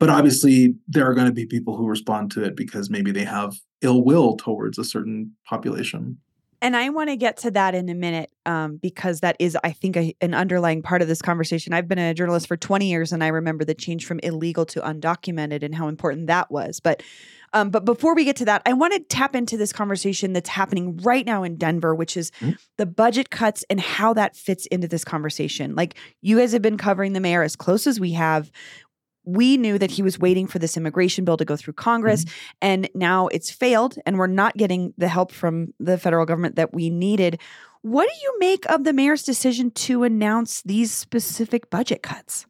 But 0.00 0.08
obviously, 0.08 0.74
there 0.88 1.08
are 1.08 1.14
going 1.14 1.28
to 1.28 1.32
be 1.32 1.46
people 1.46 1.76
who 1.76 1.86
respond 1.86 2.32
to 2.32 2.42
it 2.42 2.56
because 2.56 2.90
maybe 2.90 3.12
they 3.12 3.24
have 3.24 3.54
ill 3.82 4.02
will 4.02 4.36
towards 4.36 4.76
a 4.78 4.84
certain 4.84 5.32
population. 5.48 6.18
And 6.60 6.76
I 6.76 6.90
want 6.90 7.10
to 7.10 7.16
get 7.16 7.36
to 7.38 7.50
that 7.50 7.74
in 7.74 7.88
a 7.88 7.94
minute 7.94 8.30
um, 8.46 8.76
because 8.76 9.18
that 9.20 9.34
is, 9.40 9.58
I 9.64 9.72
think, 9.72 9.96
a, 9.96 10.14
an 10.20 10.32
underlying 10.32 10.80
part 10.80 11.02
of 11.02 11.08
this 11.08 11.20
conversation. 11.20 11.72
I've 11.72 11.88
been 11.88 11.98
a 11.98 12.14
journalist 12.14 12.46
for 12.46 12.56
20 12.56 12.88
years 12.88 13.12
and 13.12 13.22
I 13.22 13.28
remember 13.28 13.64
the 13.64 13.74
change 13.74 14.06
from 14.06 14.20
illegal 14.20 14.64
to 14.66 14.80
undocumented 14.80 15.64
and 15.64 15.74
how 15.74 15.88
important 15.88 16.28
that 16.28 16.52
was. 16.52 16.78
But 16.78 17.02
um, 17.52 17.70
but 17.70 17.84
before 17.84 18.14
we 18.14 18.24
get 18.24 18.36
to 18.36 18.44
that, 18.46 18.62
I 18.66 18.72
want 18.72 18.92
to 18.94 19.00
tap 19.00 19.34
into 19.34 19.56
this 19.56 19.72
conversation 19.72 20.32
that's 20.32 20.48
happening 20.48 20.96
right 20.98 21.26
now 21.26 21.42
in 21.42 21.56
Denver, 21.56 21.94
which 21.94 22.16
is 22.16 22.30
mm-hmm. 22.40 22.52
the 22.78 22.86
budget 22.86 23.30
cuts 23.30 23.64
and 23.68 23.80
how 23.80 24.14
that 24.14 24.36
fits 24.36 24.66
into 24.66 24.88
this 24.88 25.04
conversation. 25.04 25.74
Like 25.74 25.96
you 26.20 26.38
guys 26.38 26.52
have 26.52 26.62
been 26.62 26.78
covering 26.78 27.12
the 27.12 27.20
mayor 27.20 27.42
as 27.42 27.56
close 27.56 27.86
as 27.86 28.00
we 28.00 28.12
have 28.12 28.50
we 29.24 29.56
knew 29.56 29.78
that 29.78 29.90
he 29.90 30.02
was 30.02 30.18
waiting 30.18 30.46
for 30.46 30.58
this 30.58 30.76
immigration 30.76 31.24
bill 31.24 31.36
to 31.36 31.44
go 31.44 31.56
through 31.56 31.74
Congress, 31.74 32.24
mm-hmm. 32.24 32.56
and 32.60 32.90
now 32.94 33.28
it's 33.28 33.50
failed, 33.50 33.96
and 34.04 34.18
we're 34.18 34.26
not 34.26 34.56
getting 34.56 34.92
the 34.98 35.08
help 35.08 35.32
from 35.32 35.72
the 35.78 35.98
federal 35.98 36.26
government 36.26 36.56
that 36.56 36.74
we 36.74 36.90
needed. 36.90 37.40
What 37.82 38.08
do 38.08 38.14
you 38.22 38.38
make 38.38 38.68
of 38.70 38.84
the 38.84 38.92
mayor's 38.92 39.22
decision 39.22 39.70
to 39.72 40.04
announce 40.04 40.62
these 40.62 40.92
specific 40.92 41.70
budget 41.70 42.02
cuts? 42.02 42.46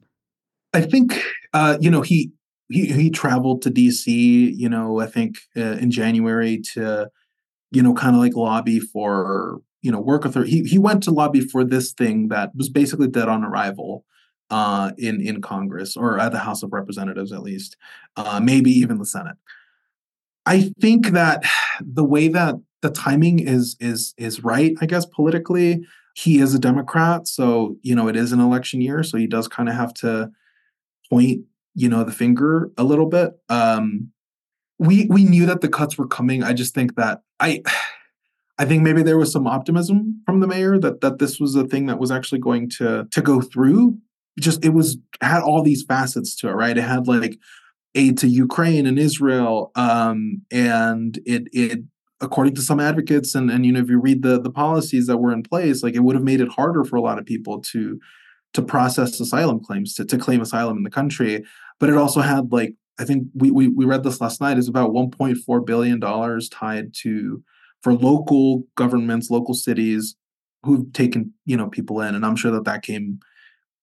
I 0.73 0.83
think 0.83 1.21
uh, 1.53 1.79
you 1.81 1.91
know 1.91 2.01
he 2.01 2.33
he 2.73 2.87
he 2.87 3.11
traveled 3.11 3.63
to 3.63 3.71
D.C. 3.71 4.51
You 4.51 4.69
know, 4.69 5.01
I 5.01 5.07
think 5.07 5.39
uh, 5.57 5.77
in 5.79 5.91
January 5.91 6.61
to 6.75 7.11
you 7.71 7.83
know 7.83 7.95
kind 7.95 8.15
of 8.15 8.21
like 8.21 8.35
lobby 8.35 8.81
for 8.81 9.61
you 9.83 9.91
know 9.91 10.01
work 10.01 10.25
authority. 10.25 10.51
He 10.51 10.63
he 10.65 10.79
went 10.79 11.03
to 11.05 11.11
lobby 11.11 11.41
for 11.41 11.65
this 11.65 11.93
thing 11.93 12.29
that 12.29 12.55
was 12.55 12.69
basically 12.69 13.09
dead 13.09 13.29
on 13.29 13.45
arrival 13.45 14.05
uh, 14.51 14.93
in 14.99 15.21
in 15.21 15.41
Congress 15.41 15.97
or 15.97 16.19
at 16.19 16.33
the 16.33 16.39
House 16.39 16.63
of 16.63 16.73
Representatives, 16.73 17.33
at 17.33 17.43
least, 17.43 17.77
uh, 18.17 18.41
maybe 18.43 18.71
even 18.71 18.99
the 18.99 19.07
Senate. 19.07 19.37
I 20.45 20.73
think 20.81 21.09
that 21.09 21.45
the 21.81 22.05
way 22.05 22.29
that 22.29 22.57
the 22.83 22.91
timing 22.91 23.41
is 23.41 23.77
is 23.81 24.15
is 24.19 24.45
right, 24.45 24.75
I 24.81 24.87
guess 24.87 25.07
politically, 25.07 25.85
he 26.15 26.39
is 26.39 26.55
a 26.55 26.59
Democrat, 26.59 27.27
so 27.27 27.77
you 27.83 27.95
know 27.95 28.09
it 28.09 28.17
is 28.17 28.33
an 28.33 28.41
election 28.41 28.81
year, 28.81 29.03
so 29.03 29.17
he 29.17 29.27
does 29.27 29.49
kind 29.49 29.69
of 29.69 29.75
have 29.75 29.95
to 29.95 30.31
point 31.09 31.43
you 31.75 31.89
know 31.89 32.05
the 32.05 32.13
finger 32.13 32.71
a 32.77 32.85
little 32.85 33.07
bit. 33.07 33.33
Um, 33.49 34.11
we 34.79 35.07
we 35.07 35.25
knew 35.25 35.47
that 35.47 35.61
the 35.61 35.69
cuts 35.69 35.97
were 35.97 36.07
coming. 36.07 36.43
I 36.43 36.53
just 36.53 36.75
think 36.75 36.97
that 36.97 37.23
I. 37.41 37.63
I 38.59 38.67
think 38.67 38.83
maybe 38.83 39.03
there 39.03 39.19
was 39.19 39.33
some 39.33 39.47
optimism 39.47 40.23
from 40.27 40.41
the 40.41 40.47
mayor 40.47 40.79
that 40.79 41.01
that 41.01 41.19
this 41.19 41.41
was 41.41 41.57
a 41.57 41.65
thing 41.65 41.87
that 41.87 41.99
was 41.99 42.13
actually 42.13 42.39
going 42.39 42.69
to 42.77 43.09
to 43.11 43.23
go 43.23 43.41
through 43.41 43.99
just 44.41 44.65
it 44.65 44.71
was 44.71 44.99
had 45.21 45.43
all 45.43 45.63
these 45.63 45.83
facets 45.83 46.35
to 46.37 46.49
it, 46.49 46.53
right? 46.53 46.77
It 46.77 46.83
had 46.83 47.07
like 47.07 47.39
aid 47.95 48.19
to 48.19 48.29
Ukraine 48.29 48.87
and 48.87 48.99
Israel, 48.99 49.73
um, 49.75 50.43
and 50.51 51.19
it 51.27 51.49
it 51.53 51.81
according 52.21 52.55
to 52.55 52.63
some 52.63 52.81
advocates 52.81 53.35
and 53.35 53.51
and 53.51 53.67
you 53.67 53.73
know 53.73 53.81
if 53.81 53.91
you 53.91 54.01
read 54.01 54.23
the 54.23 54.41
the 54.41 54.51
policies 54.51 55.07
that 55.07 55.19
were 55.19 55.33
in 55.33 55.43
place, 55.43 55.83
like 55.83 55.95
it 55.95 56.01
would 56.01 56.17
have 56.17 56.25
made 56.25 56.41
it 56.41 56.49
harder 56.49 56.85
for 56.85 56.97
a 56.97 57.03
lot 57.03 57.19
of 57.19 57.27
people 57.27 57.61
to 57.61 57.99
to 58.55 58.63
process 58.63 59.19
asylum 59.21 59.61
claims 59.61 59.95
to 59.95 60.05
to 60.05 60.19
claim 60.19 60.41
asylum 60.41 60.77
in 60.79 60.83
the 60.83 60.91
country. 60.91 61.45
But 61.79 61.91
it 61.91 61.97
also 61.97 62.21
had 62.21 62.53
like 62.53 62.75
I 62.99 63.05
think 63.05 63.29
we 63.35 63.51
we 63.51 63.69
we 63.69 63.85
read 63.85 64.05
this 64.05 64.21
last 64.21 64.41
night 64.41 64.59
is 64.59 64.69
about 64.69 64.93
1.4 64.93 65.67
billion 65.67 65.99
dollars 66.01 66.49
tied 66.49 66.95
to 67.03 67.43
for 67.83 67.95
local 67.95 68.65
governments, 68.77 69.31
local 69.31 69.55
cities 69.55 70.17
who've 70.63 70.93
taken 70.93 71.33
you 71.45 71.57
know 71.57 71.69
people 71.69 72.01
in, 72.01 72.15
and 72.15 72.25
I'm 72.25 72.37
sure 72.37 72.53
that 72.53 72.65
that 72.65 72.83
came 72.83 73.21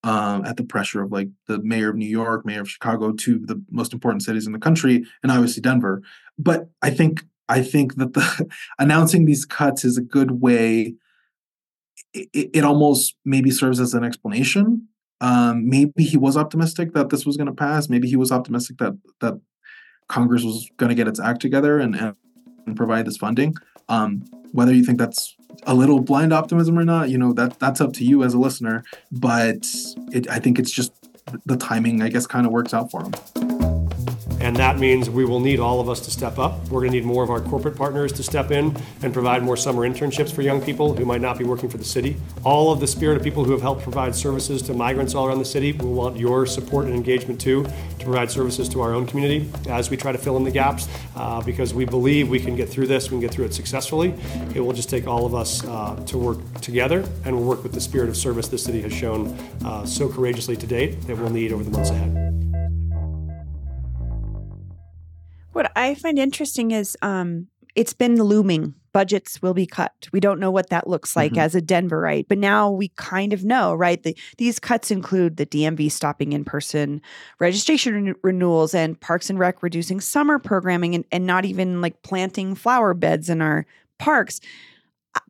um, 0.03 0.45
at 0.45 0.57
the 0.57 0.63
pressure 0.63 1.01
of 1.01 1.11
like 1.11 1.29
the 1.47 1.59
mayor 1.61 1.89
of 1.89 1.95
New 1.95 2.07
York, 2.07 2.45
mayor 2.45 2.61
of 2.61 2.69
Chicago, 2.69 3.11
two 3.11 3.35
of 3.35 3.47
the 3.47 3.61
most 3.69 3.93
important 3.93 4.23
cities 4.23 4.47
in 4.47 4.53
the 4.53 4.59
country, 4.59 5.05
and 5.23 5.31
obviously 5.31 5.61
Denver. 5.61 6.01
But 6.37 6.69
I 6.81 6.89
think 6.89 7.23
I 7.49 7.61
think 7.61 7.95
that 7.95 8.13
the 8.13 8.49
announcing 8.79 9.25
these 9.25 9.45
cuts 9.45 9.83
is 9.83 9.97
a 9.97 10.01
good 10.01 10.41
way. 10.41 10.95
It, 12.13 12.49
it 12.53 12.63
almost 12.63 13.15
maybe 13.25 13.51
serves 13.51 13.79
as 13.79 13.93
an 13.93 14.03
explanation. 14.03 14.87
Um, 15.21 15.69
maybe 15.69 16.03
he 16.03 16.17
was 16.17 16.37
optimistic 16.37 16.93
that 16.93 17.09
this 17.09 17.25
was 17.25 17.37
going 17.37 17.47
to 17.47 17.53
pass. 17.53 17.89
Maybe 17.89 18.07
he 18.07 18.15
was 18.15 18.31
optimistic 18.31 18.77
that 18.77 18.97
that 19.19 19.39
Congress 20.07 20.43
was 20.43 20.69
going 20.77 20.89
to 20.89 20.95
get 20.95 21.07
its 21.07 21.19
act 21.19 21.41
together 21.41 21.79
and, 21.79 21.95
and 21.95 22.75
provide 22.75 23.05
this 23.05 23.17
funding. 23.17 23.55
Um, 23.87 24.23
whether 24.51 24.73
you 24.73 24.83
think 24.83 24.97
that's 24.97 25.35
a 25.63 25.75
little 25.75 25.99
blind 25.99 26.33
optimism 26.33 26.77
or 26.77 26.85
not, 26.85 27.09
you 27.09 27.17
know 27.17 27.33
that 27.33 27.59
that's 27.59 27.81
up 27.81 27.93
to 27.93 28.03
you 28.03 28.23
as 28.23 28.33
a 28.33 28.39
listener. 28.39 28.83
But 29.11 29.67
it, 30.11 30.29
I 30.29 30.39
think 30.39 30.59
it's 30.59 30.71
just 30.71 30.93
the 31.45 31.57
timing, 31.57 32.01
I 32.01 32.09
guess, 32.09 32.25
kind 32.25 32.45
of 32.45 32.51
works 32.51 32.73
out 32.73 32.91
for 32.91 33.03
him. 33.03 33.48
And 34.39 34.55
that 34.55 34.79
means 34.79 35.09
we 35.09 35.25
will 35.25 35.39
need 35.39 35.59
all 35.59 35.79
of 35.79 35.89
us 35.89 35.99
to 36.01 36.11
step 36.11 36.39
up. 36.39 36.59
We're 36.69 36.81
going 36.81 36.91
to 36.91 36.97
need 36.97 37.05
more 37.05 37.23
of 37.23 37.29
our 37.29 37.41
corporate 37.41 37.75
partners 37.75 38.11
to 38.13 38.23
step 38.23 38.51
in 38.51 38.75
and 39.01 39.13
provide 39.13 39.43
more 39.43 39.57
summer 39.57 39.87
internships 39.87 40.33
for 40.33 40.41
young 40.41 40.61
people 40.61 40.93
who 40.95 41.05
might 41.05 41.21
not 41.21 41.37
be 41.37 41.43
working 41.43 41.69
for 41.69 41.77
the 41.77 41.83
city. 41.83 42.15
All 42.43 42.71
of 42.71 42.79
the 42.79 42.87
spirit 42.87 43.17
of 43.17 43.23
people 43.23 43.43
who 43.43 43.51
have 43.51 43.61
helped 43.61 43.83
provide 43.83 44.15
services 44.15 44.61
to 44.63 44.73
migrants 44.73 45.13
all 45.13 45.25
around 45.25 45.39
the 45.39 45.45
city, 45.45 45.73
we 45.73 45.85
want 45.85 46.17
your 46.17 46.45
support 46.45 46.85
and 46.85 46.95
engagement 46.95 47.39
too 47.39 47.63
to 47.99 48.05
provide 48.05 48.31
services 48.31 48.69
to 48.69 48.81
our 48.81 48.93
own 48.93 49.05
community 49.05 49.49
as 49.67 49.89
we 49.89 49.97
try 49.97 50.11
to 50.11 50.17
fill 50.17 50.37
in 50.37 50.43
the 50.43 50.51
gaps 50.51 50.87
uh, 51.15 51.41
because 51.41 51.73
we 51.73 51.85
believe 51.85 52.29
we 52.29 52.39
can 52.39 52.55
get 52.55 52.69
through 52.69 52.87
this, 52.87 53.05
we 53.05 53.09
can 53.11 53.19
get 53.19 53.31
through 53.31 53.45
it 53.45 53.53
successfully. 53.53 54.13
It 54.55 54.61
will 54.61 54.73
just 54.73 54.89
take 54.89 55.07
all 55.07 55.25
of 55.25 55.35
us 55.35 55.65
uh, 55.65 55.95
to 56.07 56.17
work 56.17 56.39
together 56.61 57.03
and 57.25 57.35
we'll 57.35 57.45
work 57.45 57.63
with 57.63 57.73
the 57.73 57.81
spirit 57.81 58.09
of 58.09 58.15
service 58.15 58.47
the 58.47 58.57
city 58.57 58.81
has 58.81 58.93
shown 58.93 59.27
uh, 59.65 59.85
so 59.85 60.07
courageously 60.07 60.55
to 60.57 60.67
date 60.67 61.01
that 61.07 61.17
we'll 61.17 61.29
need 61.29 61.51
over 61.51 61.63
the 61.63 61.71
months 61.71 61.89
ahead. 61.89 62.28
I 65.89 65.95
find 65.95 66.19
interesting 66.19 66.69
is 66.69 66.95
um, 67.01 67.47
it's 67.73 67.93
been 67.93 68.21
looming. 68.21 68.75
Budgets 68.91 69.41
will 69.41 69.55
be 69.55 69.65
cut. 69.65 70.07
We 70.11 70.19
don't 70.19 70.39
know 70.39 70.51
what 70.51 70.69
that 70.69 70.87
looks 70.87 71.15
like 71.15 71.31
mm-hmm. 71.31 71.41
as 71.41 71.55
a 71.55 71.61
Denverite, 71.61 72.27
but 72.27 72.37
now 72.37 72.69
we 72.69 72.89
kind 72.89 73.33
of 73.33 73.43
know, 73.43 73.73
right? 73.73 74.01
The, 74.01 74.15
these 74.37 74.59
cuts 74.59 74.91
include 74.91 75.37
the 75.37 75.47
DMV 75.47 75.91
stopping 75.91 76.33
in 76.33 76.45
person 76.45 77.01
registration 77.39 78.05
re- 78.05 78.13
renewals 78.21 78.75
and 78.75 78.99
Parks 78.99 79.31
and 79.31 79.39
Rec 79.39 79.63
reducing 79.63 79.99
summer 79.99 80.37
programming 80.37 80.93
and, 80.93 81.05
and 81.11 81.25
not 81.25 81.45
even 81.45 81.81
like 81.81 82.03
planting 82.03 82.53
flower 82.53 82.93
beds 82.93 83.27
in 83.27 83.41
our 83.41 83.65
parks. 83.97 84.41
Uh, 85.15 85.21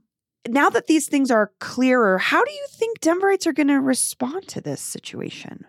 now 0.50 0.70
that 0.70 0.88
these 0.88 1.08
things 1.08 1.32
are 1.32 1.54
clearer, 1.60 2.18
how 2.18 2.44
do 2.44 2.52
you 2.52 2.66
think 2.72 3.00
Denverites 3.00 3.48
are 3.48 3.54
going 3.54 3.68
to 3.68 3.80
respond 3.80 4.48
to 4.50 4.60
this 4.60 4.82
situation? 4.82 5.66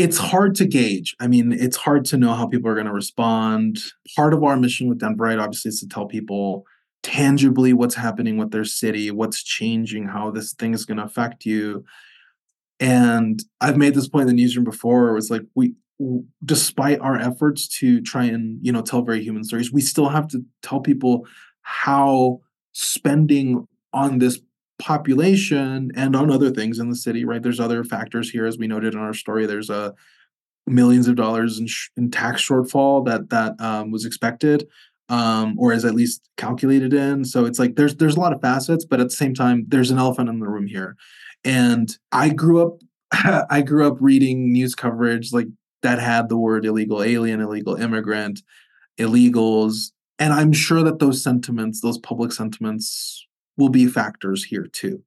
It's 0.00 0.16
hard 0.16 0.54
to 0.54 0.64
gauge. 0.64 1.14
I 1.20 1.26
mean, 1.26 1.52
it's 1.52 1.76
hard 1.76 2.06
to 2.06 2.16
know 2.16 2.32
how 2.32 2.46
people 2.46 2.70
are 2.70 2.74
going 2.74 2.86
to 2.86 2.92
respond. 2.92 3.78
Part 4.16 4.32
of 4.32 4.42
our 4.42 4.56
mission 4.56 4.88
with 4.88 4.98
Denverite, 4.98 5.40
obviously, 5.40 5.68
is 5.68 5.80
to 5.80 5.88
tell 5.88 6.06
people 6.06 6.64
tangibly 7.02 7.74
what's 7.74 7.94
happening 7.94 8.38
with 8.38 8.50
their 8.50 8.64
city, 8.64 9.10
what's 9.10 9.42
changing, 9.42 10.06
how 10.06 10.30
this 10.30 10.54
thing 10.54 10.72
is 10.72 10.86
going 10.86 10.96
to 10.96 11.04
affect 11.04 11.44
you. 11.44 11.84
And 12.78 13.42
I've 13.60 13.76
made 13.76 13.94
this 13.94 14.08
point 14.08 14.22
in 14.22 14.34
the 14.34 14.42
newsroom 14.42 14.64
before. 14.64 15.10
It 15.10 15.14
was 15.14 15.30
like 15.30 15.42
we, 15.54 15.74
despite 16.42 16.98
our 17.00 17.16
efforts 17.16 17.68
to 17.80 18.00
try 18.00 18.24
and 18.24 18.58
you 18.62 18.72
know 18.72 18.80
tell 18.80 19.02
very 19.02 19.22
human 19.22 19.44
stories, 19.44 19.70
we 19.70 19.82
still 19.82 20.08
have 20.08 20.28
to 20.28 20.42
tell 20.62 20.80
people 20.80 21.26
how 21.60 22.40
spending 22.72 23.68
on 23.92 24.18
this 24.18 24.40
population 24.80 25.92
and 25.94 26.16
on 26.16 26.30
other 26.30 26.50
things 26.50 26.78
in 26.78 26.88
the 26.88 26.96
city, 26.96 27.24
right? 27.24 27.42
There's 27.42 27.60
other 27.60 27.84
factors 27.84 28.30
here, 28.30 28.46
as 28.46 28.58
we 28.58 28.66
noted 28.66 28.94
in 28.94 29.00
our 29.00 29.14
story. 29.14 29.46
There's 29.46 29.70
a 29.70 29.74
uh, 29.74 29.92
millions 30.66 31.08
of 31.08 31.16
dollars 31.16 31.58
in, 31.58 31.66
sh- 31.66 31.90
in 31.96 32.10
tax 32.10 32.46
shortfall 32.46 33.04
that 33.06 33.30
that 33.30 33.60
um, 33.60 33.90
was 33.90 34.04
expected, 34.04 34.66
um, 35.08 35.58
or 35.58 35.72
is 35.72 35.84
at 35.84 35.94
least 35.94 36.28
calculated 36.36 36.94
in. 36.94 37.24
So 37.24 37.44
it's 37.44 37.58
like 37.58 37.76
there's 37.76 37.96
there's 37.96 38.16
a 38.16 38.20
lot 38.20 38.32
of 38.32 38.40
facets, 38.40 38.84
but 38.84 39.00
at 39.00 39.08
the 39.08 39.16
same 39.16 39.34
time, 39.34 39.64
there's 39.68 39.90
an 39.90 39.98
elephant 39.98 40.28
in 40.28 40.40
the 40.40 40.48
room 40.48 40.66
here. 40.66 40.96
And 41.44 41.94
I 42.12 42.30
grew 42.30 42.66
up, 42.66 42.80
I 43.50 43.62
grew 43.62 43.86
up 43.86 43.98
reading 44.00 44.52
news 44.52 44.74
coverage 44.74 45.32
like 45.32 45.48
that 45.82 45.98
had 45.98 46.28
the 46.28 46.36
word 46.36 46.66
illegal 46.66 47.02
alien, 47.02 47.40
illegal 47.40 47.74
immigrant, 47.74 48.42
illegals, 48.98 49.92
and 50.18 50.34
I'm 50.34 50.52
sure 50.52 50.82
that 50.82 50.98
those 50.98 51.22
sentiments, 51.22 51.80
those 51.80 51.98
public 51.98 52.32
sentiments, 52.32 53.26
will 53.60 53.68
be 53.68 53.86
factors 53.86 54.42
here 54.42 54.66
too. 54.66 55.02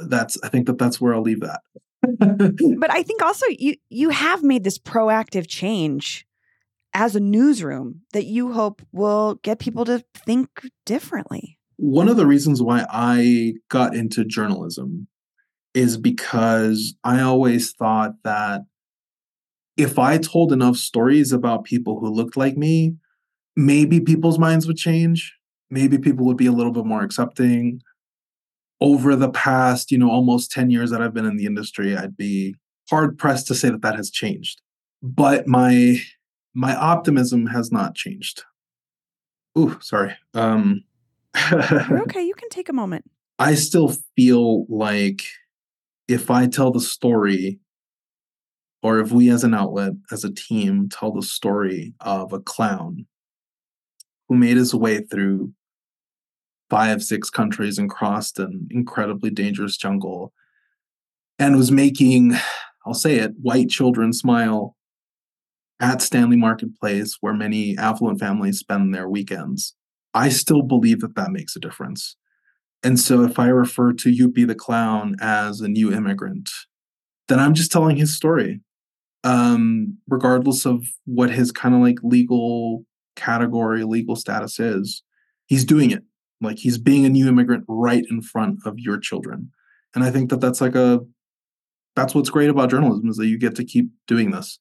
That's 0.00 0.36
I 0.42 0.48
think 0.48 0.66
that 0.66 0.78
that's 0.78 1.00
where 1.00 1.14
I'll 1.14 1.22
leave 1.22 1.40
that. 1.40 1.60
but 2.78 2.92
I 2.92 3.02
think 3.02 3.22
also 3.22 3.46
you 3.50 3.76
you 3.90 4.10
have 4.10 4.42
made 4.42 4.64
this 4.64 4.78
proactive 4.78 5.46
change 5.48 6.26
as 6.94 7.14
a 7.14 7.20
newsroom 7.20 8.00
that 8.12 8.24
you 8.24 8.52
hope 8.52 8.82
will 8.92 9.36
get 9.36 9.58
people 9.58 9.84
to 9.84 10.04
think 10.14 10.48
differently. 10.86 11.58
One 11.76 12.08
of 12.08 12.16
the 12.16 12.26
reasons 12.26 12.60
why 12.60 12.86
I 12.90 13.54
got 13.68 13.94
into 13.94 14.24
journalism 14.24 15.06
is 15.74 15.96
because 15.96 16.94
I 17.04 17.20
always 17.20 17.72
thought 17.72 18.14
that 18.24 18.62
if 19.76 19.98
I 19.98 20.18
told 20.18 20.52
enough 20.52 20.76
stories 20.76 21.30
about 21.30 21.64
people 21.64 22.00
who 22.00 22.08
looked 22.08 22.36
like 22.36 22.56
me, 22.56 22.96
maybe 23.54 24.00
people's 24.00 24.38
minds 24.38 24.66
would 24.66 24.76
change. 24.76 25.34
Maybe 25.70 25.98
people 25.98 26.26
would 26.26 26.36
be 26.36 26.46
a 26.46 26.52
little 26.52 26.72
bit 26.72 26.84
more 26.84 27.02
accepting. 27.02 27.80
Over 28.80 29.16
the 29.16 29.30
past, 29.30 29.90
you 29.90 29.98
know, 29.98 30.10
almost 30.10 30.52
10 30.52 30.70
years 30.70 30.90
that 30.90 31.02
I've 31.02 31.14
been 31.14 31.26
in 31.26 31.36
the 31.36 31.46
industry, 31.46 31.96
I'd 31.96 32.16
be 32.16 32.54
hard 32.88 33.18
pressed 33.18 33.46
to 33.48 33.54
say 33.54 33.70
that 33.70 33.82
that 33.82 33.96
has 33.96 34.10
changed. 34.10 34.60
But 35.02 35.46
my 35.46 35.98
my 36.54 36.74
optimism 36.74 37.46
has 37.46 37.70
not 37.70 37.94
changed. 37.94 38.44
Ooh, 39.56 39.78
sorry. 39.80 40.16
Um 40.34 40.84
okay, 41.52 42.24
you 42.24 42.34
can 42.34 42.48
take 42.48 42.68
a 42.68 42.72
moment. 42.72 43.04
I 43.38 43.54
still 43.54 43.94
feel 44.16 44.66
like 44.68 45.22
if 46.08 46.30
I 46.30 46.46
tell 46.46 46.72
the 46.72 46.80
story, 46.80 47.60
or 48.82 48.98
if 48.98 49.12
we 49.12 49.28
as 49.30 49.44
an 49.44 49.54
outlet, 49.54 49.92
as 50.10 50.24
a 50.24 50.32
team, 50.32 50.88
tell 50.88 51.12
the 51.12 51.22
story 51.22 51.94
of 52.00 52.32
a 52.32 52.40
clown 52.40 53.06
who 54.28 54.36
made 54.36 54.56
his 54.56 54.74
way 54.74 55.00
through 55.00 55.52
five, 56.70 57.02
six 57.02 57.30
countries 57.30 57.78
and 57.78 57.90
crossed 57.90 58.38
an 58.38 58.68
incredibly 58.70 59.30
dangerous 59.30 59.76
jungle 59.76 60.32
and 61.38 61.56
was 61.56 61.70
making, 61.70 62.34
I'll 62.86 62.94
say 62.94 63.16
it, 63.16 63.32
white 63.40 63.68
children 63.68 64.12
smile 64.12 64.76
at 65.80 66.02
Stanley 66.02 66.36
Marketplace, 66.36 67.16
where 67.20 67.34
many 67.34 67.76
affluent 67.78 68.18
families 68.18 68.58
spend 68.58 68.94
their 68.94 69.08
weekends. 69.08 69.74
I 70.14 70.28
still 70.28 70.62
believe 70.62 71.00
that 71.00 71.14
that 71.14 71.30
makes 71.30 71.54
a 71.54 71.60
difference. 71.60 72.16
And 72.82 72.98
so 72.98 73.22
if 73.22 73.38
I 73.38 73.48
refer 73.48 73.92
to 73.92 74.10
Yupi 74.10 74.46
the 74.46 74.54
Clown 74.54 75.16
as 75.20 75.60
a 75.60 75.68
new 75.68 75.92
immigrant, 75.92 76.50
then 77.28 77.38
I'm 77.38 77.54
just 77.54 77.70
telling 77.70 77.96
his 77.96 78.16
story, 78.16 78.60
um, 79.24 79.98
regardless 80.08 80.64
of 80.64 80.86
what 81.04 81.30
his 81.30 81.52
kind 81.52 81.74
of 81.74 81.80
like 81.80 81.98
legal 82.02 82.84
category, 83.16 83.84
legal 83.84 84.16
status 84.16 84.58
is. 84.58 85.02
He's 85.46 85.64
doing 85.64 85.90
it. 85.90 86.04
Like 86.40 86.58
he's 86.58 86.78
being 86.78 87.04
a 87.04 87.08
new 87.08 87.28
immigrant 87.28 87.64
right 87.68 88.04
in 88.10 88.22
front 88.22 88.60
of 88.64 88.78
your 88.78 88.98
children. 88.98 89.50
And 89.94 90.04
I 90.04 90.10
think 90.10 90.30
that 90.30 90.40
that's 90.40 90.60
like 90.60 90.74
a, 90.74 91.00
that's 91.96 92.14
what's 92.14 92.30
great 92.30 92.50
about 92.50 92.70
journalism 92.70 93.08
is 93.08 93.16
that 93.16 93.26
you 93.26 93.38
get 93.38 93.56
to 93.56 93.64
keep 93.64 93.90
doing 94.06 94.30
this. 94.30 94.58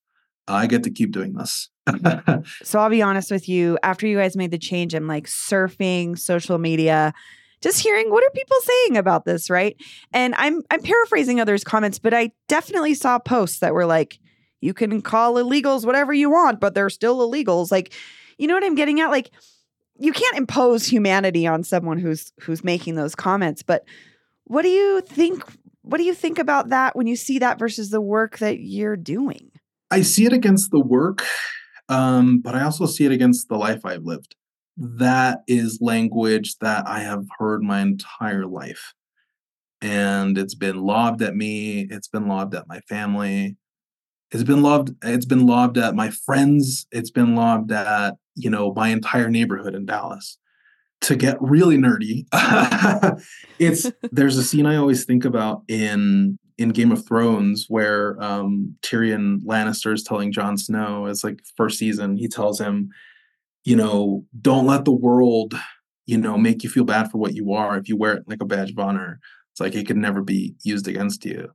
I 0.48 0.66
get 0.66 0.84
to 0.84 0.92
keep 0.92 1.12
doing 1.12 1.34
this. 1.34 1.70
Mm-hmm. 1.88 2.42
so 2.64 2.80
I'll 2.80 2.90
be 2.90 3.02
honest 3.02 3.30
with 3.32 3.48
you. 3.50 3.78
After 3.84 4.08
you 4.08 4.18
guys 4.18 4.38
made 4.38 4.52
the 4.52 4.58
change, 4.58 4.96
I'm 4.96 5.08
like 5.08 5.28
surfing 5.28 6.18
social 6.18 6.58
media 6.58 7.14
just 7.62 7.80
hearing 7.80 8.12
what 8.12 8.24
are 8.24 8.30
people 8.32 8.58
saying 8.62 8.98
about 8.98 9.26
this, 9.26 9.50
right? 9.50 9.76
And 10.14 10.36
I'm 10.36 10.62
I'm 10.70 10.82
paraphrasing 10.82 11.40
others' 11.40 11.64
comments, 11.64 12.00
but 12.00 12.14
I 12.14 12.32
definitely 12.48 12.94
saw 12.94 13.20
posts 13.20 13.60
that 13.60 13.74
were 13.74 13.86
like, 13.86 14.20
you 14.62 14.74
can 14.74 15.02
call 15.02 15.36
illegals 15.36 15.86
whatever 15.86 16.14
you 16.14 16.30
want, 16.30 16.60
but 16.60 16.74
they're 16.76 16.90
still 16.90 17.28
illegals. 17.28 17.72
Like, 17.72 17.94
you 18.38 18.48
know 18.48 18.54
what 18.54 18.64
I'm 18.64 18.76
getting 18.76 19.00
at? 19.00 19.10
Like, 19.10 19.32
you 20.00 20.14
can't 20.14 20.38
impose 20.38 20.86
humanity 20.86 21.48
on 21.48 21.64
someone 21.64 21.98
who's 21.98 22.32
who's 22.40 22.64
making 22.64 22.96
those 22.96 23.16
comments. 23.16 23.64
But 23.64 23.84
what 24.46 24.62
do 24.62 24.70
you 24.70 25.02
think? 25.02 25.44
What 25.82 25.98
do 25.98 26.04
you 26.04 26.14
think 26.14 26.38
about 26.40 26.70
that 26.70 26.96
when 26.96 27.08
you 27.08 27.16
see 27.16 27.40
that 27.40 27.60
versus 27.60 27.90
the 27.90 28.02
work 28.02 28.40
that 28.40 28.60
you're 28.60 28.98
doing? 28.98 29.52
I 29.90 30.02
see 30.02 30.26
it 30.26 30.34
against 30.34 30.72
the 30.72 30.82
work, 30.82 31.26
um, 31.88 32.42
but 32.42 32.56
I 32.56 32.64
also 32.64 32.86
see 32.86 33.06
it 33.06 33.12
against 33.12 33.48
the 33.48 33.58
life 33.58 33.86
I've 33.86 34.04
lived 34.04 34.36
that 34.78 35.40
is 35.48 35.80
language 35.82 36.58
that 36.60 36.88
I 36.88 37.00
have 37.00 37.26
heard 37.40 37.64
my 37.64 37.82
entire 37.82 38.46
life. 38.46 38.94
And 39.82 40.38
it's 40.38 40.56
been 40.56 40.82
lobbed 40.82 41.22
at 41.22 41.36
me, 41.36 41.88
it's 41.90 42.08
been 42.08 42.28
lobbed 42.28 42.56
at 42.56 42.68
my 42.68 42.80
family. 42.82 43.58
It's 44.32 44.44
been 44.44 44.62
lobbed 44.62 44.96
it's 45.04 45.26
been 45.26 45.46
lobbed 45.46 45.78
at 45.78 45.96
my 45.96 46.10
friends, 46.10 46.86
it's 46.92 47.12
been 47.12 47.36
lobbed 47.36 47.72
at, 47.72 48.16
you 48.36 48.50
know, 48.50 48.74
my 48.74 48.90
entire 48.90 49.30
neighborhood 49.30 49.76
in 49.76 49.86
Dallas. 49.86 50.38
To 51.02 51.16
get 51.16 51.38
really 51.40 51.78
nerdy, 51.78 52.26
it's 53.60 53.92
there's 54.12 54.38
a 54.38 54.44
scene 54.44 54.66
I 54.66 54.78
always 54.78 55.06
think 55.06 55.26
about 55.26 55.62
in 55.68 56.40
in 56.58 56.70
Game 56.70 56.92
of 56.92 57.06
Thrones 57.06 57.68
where 57.70 58.22
um, 58.22 58.76
Tyrion 58.82 59.44
Lannister 59.44 59.94
is 59.94 60.04
telling 60.04 60.32
Jon 60.32 60.58
Snow, 60.58 61.06
it's 61.06 61.24
like 61.24 61.40
first 61.56 61.78
season, 61.78 62.18
he 62.18 62.28
tells 62.28 62.60
him, 62.60 62.90
you 63.64 63.76
know, 63.76 64.26
don't 64.42 64.66
let 64.66 64.86
the 64.86 64.92
world, 64.92 65.54
you 66.08 66.18
know, 66.18 66.38
make 66.38 66.64
you 66.64 66.70
feel 66.70 66.84
bad 66.84 67.12
for 67.12 67.20
what 67.20 67.36
you 67.36 67.54
are. 67.54 67.78
If 67.78 67.88
you 67.88 67.96
wear 67.96 68.16
it 68.16 68.24
like 68.28 68.42
a 68.42 68.46
badge 68.46 68.72
of 68.72 68.80
honor, 68.80 69.20
it's 69.52 69.60
like 69.60 69.76
it 69.76 69.86
could 69.86 69.98
never 69.98 70.24
be 70.24 70.56
used 70.64 70.88
against 70.88 71.26
you. 71.26 71.50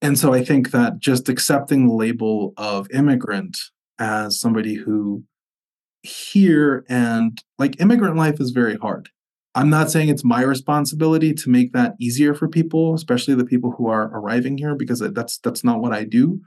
And 0.00 0.18
so 0.18 0.32
I 0.32 0.44
think 0.44 0.70
that 0.70 0.98
just 0.98 1.28
accepting 1.28 1.88
the 1.88 1.94
label 1.94 2.54
of 2.56 2.90
immigrant 2.92 3.58
as 3.98 4.38
somebody 4.38 4.74
who 4.74 5.24
here 6.02 6.84
and 6.88 7.42
like 7.58 7.80
immigrant 7.80 8.16
life 8.16 8.40
is 8.40 8.50
very 8.50 8.76
hard. 8.76 9.10
I'm 9.54 9.70
not 9.70 9.90
saying 9.90 10.08
it's 10.08 10.24
my 10.24 10.42
responsibility 10.42 11.34
to 11.34 11.50
make 11.50 11.72
that 11.72 11.94
easier 11.98 12.32
for 12.32 12.46
people, 12.46 12.94
especially 12.94 13.34
the 13.34 13.44
people 13.44 13.72
who 13.72 13.88
are 13.88 14.04
arriving 14.14 14.56
here, 14.56 14.76
because 14.76 15.00
that's 15.00 15.38
that's 15.38 15.64
not 15.64 15.80
what 15.80 15.92
I 15.92 16.04
do. 16.04 16.40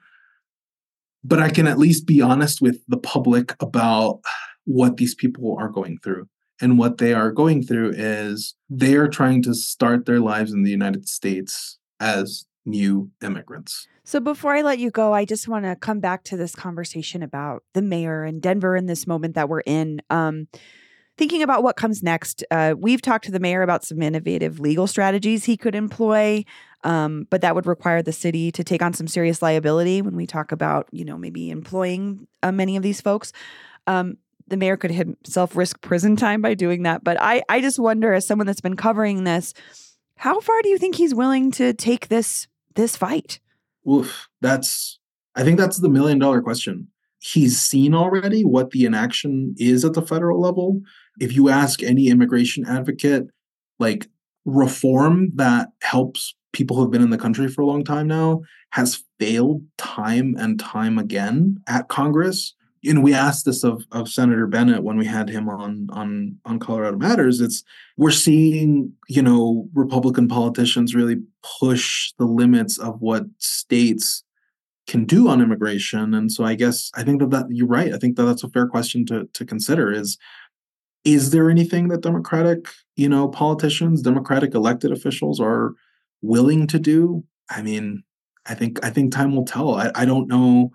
But 1.23 1.39
I 1.39 1.49
can 1.49 1.67
at 1.67 1.77
least 1.77 2.07
be 2.07 2.21
honest 2.21 2.61
with 2.61 2.79
the 2.87 2.97
public 2.97 3.53
about 3.59 4.21
what 4.63 4.97
these 4.97 5.13
people 5.13 5.57
are 5.59 5.69
going 5.69 5.97
through. 5.99 6.27
And 6.61 6.77
what 6.77 6.99
they 6.99 7.13
are 7.13 7.31
going 7.31 7.63
through 7.63 7.93
is 7.95 8.55
they 8.69 8.93
are 8.95 9.07
trying 9.07 9.41
to 9.43 9.53
start 9.53 10.05
their 10.05 10.19
lives 10.19 10.53
in 10.53 10.63
the 10.63 10.71
United 10.71 11.09
States 11.09 11.79
as 11.99 12.45
new 12.65 13.09
immigrants. 13.23 13.87
So 14.03 14.19
before 14.19 14.55
I 14.55 14.61
let 14.61 14.79
you 14.79 14.91
go, 14.91 15.13
I 15.13 15.25
just 15.25 15.47
want 15.47 15.65
to 15.65 15.75
come 15.75 15.99
back 15.99 16.23
to 16.25 16.37
this 16.37 16.55
conversation 16.55 17.23
about 17.23 17.63
the 17.73 17.81
mayor 17.81 18.23
and 18.23 18.41
Denver 18.41 18.75
in 18.75 18.85
this 18.85 19.07
moment 19.07 19.35
that 19.35 19.49
we're 19.49 19.61
in. 19.61 20.01
Um, 20.09 20.47
thinking 21.17 21.43
about 21.43 21.63
what 21.63 21.75
comes 21.75 22.01
next, 22.01 22.43
uh, 22.51 22.73
we've 22.77 23.01
talked 23.01 23.25
to 23.25 23.31
the 23.31 23.39
mayor 23.39 23.61
about 23.61 23.83
some 23.83 24.01
innovative 24.01 24.59
legal 24.59 24.87
strategies 24.87 25.45
he 25.45 25.57
could 25.57 25.75
employ, 25.75 26.43
um, 26.83 27.27
but 27.29 27.41
that 27.41 27.53
would 27.53 27.67
require 27.67 28.01
the 28.01 28.11
city 28.11 28.51
to 28.51 28.63
take 28.63 28.81
on 28.81 28.93
some 28.93 29.07
serious 29.07 29.41
liability 29.41 30.01
when 30.01 30.15
we 30.15 30.25
talk 30.25 30.51
about, 30.51 30.87
you 30.91 31.05
know, 31.05 31.17
maybe 31.17 31.49
employing 31.49 32.27
uh, 32.41 32.51
many 32.51 32.75
of 32.75 32.83
these 32.83 33.01
folks. 33.01 33.31
Um, 33.87 34.17
the 34.47 34.57
mayor 34.57 34.77
could 34.77 34.91
himself 34.91 35.55
risk 35.55 35.79
prison 35.81 36.15
time 36.15 36.41
by 36.41 36.53
doing 36.53 36.83
that. 36.83 37.03
But 37.03 37.17
I, 37.21 37.41
I 37.47 37.61
just 37.61 37.79
wonder, 37.79 38.13
as 38.13 38.27
someone 38.27 38.47
that's 38.47 38.61
been 38.61 38.75
covering 38.75 39.23
this, 39.23 39.53
how 40.15 40.39
far 40.39 40.61
do 40.61 40.69
you 40.69 40.77
think 40.77 40.95
he's 40.95 41.15
willing 41.15 41.51
to 41.51 41.73
take 41.73 42.09
this 42.09 42.47
this 42.75 42.95
fight? 42.95 43.39
Oof, 43.89 44.27
that's 44.41 44.99
I 45.35 45.43
think 45.43 45.57
that's 45.57 45.77
the 45.77 45.89
million 45.89 46.19
dollar 46.19 46.41
question. 46.41 46.87
He's 47.19 47.59
seen 47.59 47.93
already 47.93 48.43
what 48.43 48.71
the 48.71 48.85
inaction 48.85 49.55
is 49.57 49.85
at 49.85 49.93
the 49.93 50.01
federal 50.01 50.41
level. 50.41 50.81
If 51.19 51.35
you 51.35 51.49
ask 51.49 51.83
any 51.83 52.07
immigration 52.07 52.65
advocate, 52.65 53.27
like 53.79 54.07
reform 54.45 55.31
that 55.35 55.69
helps 55.81 56.33
people 56.53 56.75
who 56.75 56.81
have 56.81 56.91
been 56.91 57.03
in 57.03 57.11
the 57.11 57.17
country 57.17 57.47
for 57.47 57.61
a 57.61 57.65
long 57.65 57.83
time 57.83 58.07
now 58.07 58.41
has 58.71 59.03
failed 59.19 59.63
time 59.77 60.35
and 60.37 60.59
time 60.59 60.97
again 60.97 61.57
at 61.67 61.87
Congress 61.87 62.55
and 62.83 63.03
we 63.03 63.13
asked 63.13 63.45
this 63.45 63.63
of, 63.63 63.83
of 63.91 64.09
Senator 64.09 64.47
Bennet 64.47 64.83
when 64.83 64.97
we 64.97 65.05
had 65.05 65.29
him 65.29 65.47
on 65.49 65.87
on 65.91 66.37
on 66.45 66.59
Colorado 66.59 66.97
Matters. 66.97 67.39
It's 67.39 67.63
we're 67.97 68.11
seeing 68.11 68.93
you 69.07 69.21
know 69.21 69.69
Republican 69.73 70.27
politicians 70.27 70.95
really 70.95 71.17
push 71.59 72.11
the 72.17 72.25
limits 72.25 72.77
of 72.77 73.01
what 73.01 73.25
states 73.37 74.23
can 74.87 75.05
do 75.05 75.27
on 75.27 75.41
immigration, 75.41 76.13
and 76.13 76.31
so 76.31 76.43
I 76.43 76.55
guess 76.55 76.91
I 76.95 77.03
think 77.03 77.19
that 77.19 77.29
that 77.31 77.45
you're 77.49 77.67
right. 77.67 77.93
I 77.93 77.97
think 77.97 78.15
that 78.17 78.23
that's 78.23 78.43
a 78.43 78.49
fair 78.49 78.67
question 78.67 79.05
to 79.07 79.27
to 79.33 79.45
consider. 79.45 79.91
Is 79.91 80.17
is 81.03 81.31
there 81.31 81.49
anything 81.49 81.87
that 81.89 82.01
Democratic 82.01 82.67
you 82.95 83.09
know 83.09 83.27
politicians, 83.27 84.01
Democratic 84.01 84.55
elected 84.55 84.91
officials 84.91 85.39
are 85.39 85.73
willing 86.21 86.65
to 86.67 86.79
do? 86.79 87.23
I 87.49 87.61
mean, 87.61 88.03
I 88.47 88.55
think 88.55 88.83
I 88.83 88.89
think 88.89 89.11
time 89.11 89.35
will 89.35 89.45
tell. 89.45 89.75
I, 89.75 89.91
I 89.93 90.05
don't 90.05 90.27
know 90.27 90.71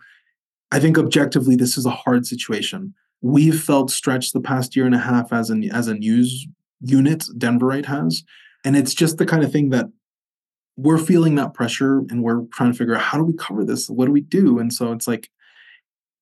I 0.73 0.81
think 0.81 0.99
objectively, 0.99 1.57
this 1.57 1.79
is 1.79 1.87
a 1.87 1.91
hard 1.91 2.27
situation. 2.27 2.95
We've 3.23 3.61
felt 3.61 3.91
stretched 3.91 4.33
the 4.33 4.41
past 4.41 4.77
year 4.77 4.87
and 4.87 4.95
a 4.95 4.99
half 4.99 5.33
as 5.33 5.51
an 5.51 5.71
as 5.71 5.89
a 5.89 5.95
news 5.95 6.47
unit, 6.81 7.25
Denverite 7.37 7.87
has, 7.87 8.25
and 8.65 8.77
it's 8.77 8.95
just 8.95 9.19
the 9.19 9.27
kind 9.27 9.43
of 9.43 9.53
thing 9.53 9.71
that 9.71 9.87
we're 10.77 10.99
feeling 10.99 11.37
that 11.37 11.55
pressure, 11.55 11.99
and 12.11 12.23
we're 12.23 12.43
trying 12.53 12.73
to 12.73 12.77
figure 12.77 12.95
out 12.95 13.01
how 13.01 13.17
do 13.17 13.25
we 13.25 13.33
cover 13.33 13.65
this? 13.65 13.89
What 13.89 14.07
do 14.07 14.13
we 14.13 14.21
do? 14.21 14.59
And 14.59 14.73
so 14.73 14.93
it's 14.93 15.09
like, 15.09 15.31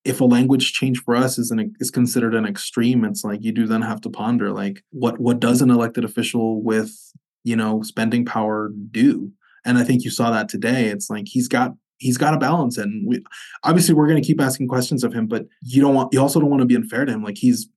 if 0.05 0.21
a 0.21 0.25
language 0.25 0.73
change 0.73 1.03
for 1.03 1.17
us 1.17 1.39
is 1.39 1.51
an 1.51 1.75
is 1.81 1.91
considered 1.91 2.35
an 2.35 2.47
extreme, 2.47 3.05
it's 3.05 3.25
like 3.25 3.43
you 3.43 3.53
do 3.53 3.67
then 3.67 3.83
have 3.83 4.01
to 4.03 4.11
ponder 4.11 4.53
like 4.53 4.85
what 4.91 5.19
what 5.19 5.41
does 5.41 5.63
an 5.63 5.71
elected 5.71 6.05
official 6.05 6.63
with 6.63 6.95
you 7.43 7.57
know 7.57 7.83
spending 7.83 8.25
power 8.25 8.71
do? 8.91 9.33
And 9.65 9.79
I 9.79 9.85
think 9.85 10.05
you 10.05 10.11
saw 10.11 10.31
that 10.31 10.49
today. 10.49 10.87
It's 10.87 11.09
like 11.09 11.27
he's 11.27 11.49
got 11.49 11.73
he's 11.99 12.19
got 12.19 12.35
a 12.35 12.39
balance 12.39 12.77
and 12.77 13.07
we 13.07 13.23
obviously 13.63 13.95
we're 13.95 14.09
going 14.09 14.21
to 14.21 14.27
keep 14.27 14.41
asking 14.41 14.69
questions 14.69 15.05
of 15.05 15.13
him 15.13 15.27
but 15.27 15.47
you 15.63 15.81
don't 15.81 15.95
want 15.95 16.13
you 16.13 16.21
also 16.21 16.41
don't 16.41 16.51
want 16.51 16.61
to 16.61 16.67
be 16.67 16.75
unfair 16.75 17.05
to 17.05 17.13
him 17.13 17.23
like 17.23 17.39
he's 17.39 17.69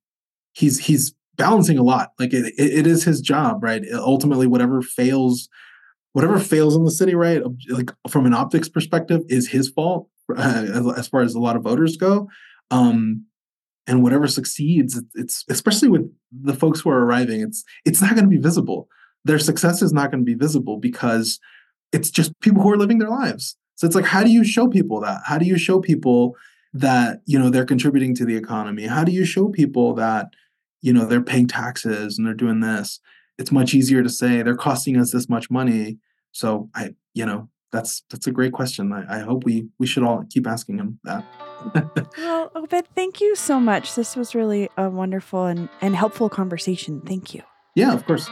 he's 0.54 0.80
he's 0.80 1.14
balancing 1.36 1.78
a 1.78 1.84
lot 1.84 2.14
like 2.18 2.34
it, 2.34 2.54
it, 2.58 2.80
it 2.80 2.88
is 2.88 3.04
his 3.04 3.22
job 3.22 3.64
right 3.64 3.84
ultimately 3.94 4.48
whatever 4.48 4.82
fails 4.82 5.50
whatever 6.18 6.40
fails 6.40 6.76
in 6.76 6.84
the 6.84 6.90
city, 6.90 7.14
right? 7.14 7.44
Like 7.70 7.92
from 8.10 8.26
an 8.26 8.34
optics 8.34 8.68
perspective, 8.68 9.22
is 9.28 9.48
his 9.48 9.70
fault 9.70 10.10
uh, 10.36 10.94
as 10.98 11.08
far 11.08 11.22
as 11.22 11.36
a 11.36 11.40
lot 11.40 11.56
of 11.56 11.62
voters 11.62 11.96
go. 11.96 12.28
Um, 12.72 13.26
and 13.86 14.02
whatever 14.02 14.28
succeeds, 14.28 15.00
it's 15.14 15.46
especially 15.48 15.90
with 15.90 16.12
the 16.32 16.56
folks 16.56 16.80
who 16.80 16.90
are 16.90 17.06
arriving, 17.06 17.42
it's 17.42 17.64
it's 17.86 18.02
not 18.02 18.16
going 18.16 18.24
to 18.24 18.32
be 18.32 18.42
visible. 18.42 18.88
Their 19.26 19.38
success 19.38 19.84
is 19.84 19.94
not 19.94 20.10
going 20.10 20.22
to 20.22 20.26
be 20.26 20.34
visible 20.34 20.78
because 20.78 21.40
it's 21.94 22.10
just 22.10 22.38
people 22.40 22.64
who 22.64 22.72
are 22.72 22.78
living 22.78 22.98
their 22.98 23.12
lives. 23.12 23.56
So 23.78 23.86
it's 23.86 23.96
like, 23.96 24.06
how 24.06 24.24
do 24.24 24.32
you 24.32 24.44
show 24.44 24.68
people 24.68 25.00
that? 25.02 25.22
How 25.26 25.38
do 25.38 25.46
you 25.46 25.58
show 25.58 25.80
people 25.80 26.36
that 26.74 27.22
you 27.26 27.40
know 27.40 27.50
they're 27.50 27.66
contributing 27.66 28.14
to 28.16 28.26
the 28.26 28.36
economy? 28.36 28.88
How 28.88 29.04
do 29.04 29.12
you 29.12 29.24
show 29.24 29.48
people 29.50 29.94
that 29.94 30.34
you 30.82 30.92
know 30.92 31.06
they're 31.06 31.22
paying 31.22 31.48
taxes 31.48 32.18
and 32.18 32.28
they're 32.28 32.34
doing 32.34 32.60
this? 32.60 33.00
It's 33.38 33.52
much 33.52 33.74
easier 33.74 34.02
to 34.02 34.10
say 34.10 34.42
they're 34.42 34.56
costing 34.56 34.98
us 34.98 35.12
this 35.12 35.30
much 35.30 35.50
money. 35.52 36.00
So 36.32 36.70
I, 36.74 36.96
you 37.14 37.26
know, 37.26 37.50
that's 37.72 38.04
that's 38.10 38.26
a 38.26 38.32
great 38.32 38.52
question. 38.52 38.92
I, 38.92 39.18
I 39.18 39.20
hope 39.20 39.44
we 39.44 39.68
we 39.78 39.86
should 39.86 40.04
all 40.04 40.24
keep 40.30 40.48
asking 40.48 40.78
them 40.78 41.00
that. 41.04 41.24
well, 42.18 42.52
oh, 42.56 42.64
Obed, 42.64 42.88
thank 42.96 43.22
you 43.22 43.36
so 43.36 43.60
much. 43.60 43.96
This 43.96 44.16
was 44.16 44.34
really 44.34 44.70
a 44.76 44.90
wonderful 44.90 45.46
and, 45.46 45.70
and 45.82 45.96
helpful 45.96 46.30
conversation. 46.30 47.02
Thank 47.02 47.34
you. 47.34 47.44
Yeah, 47.76 47.94
of 47.94 48.06
course. 48.06 48.28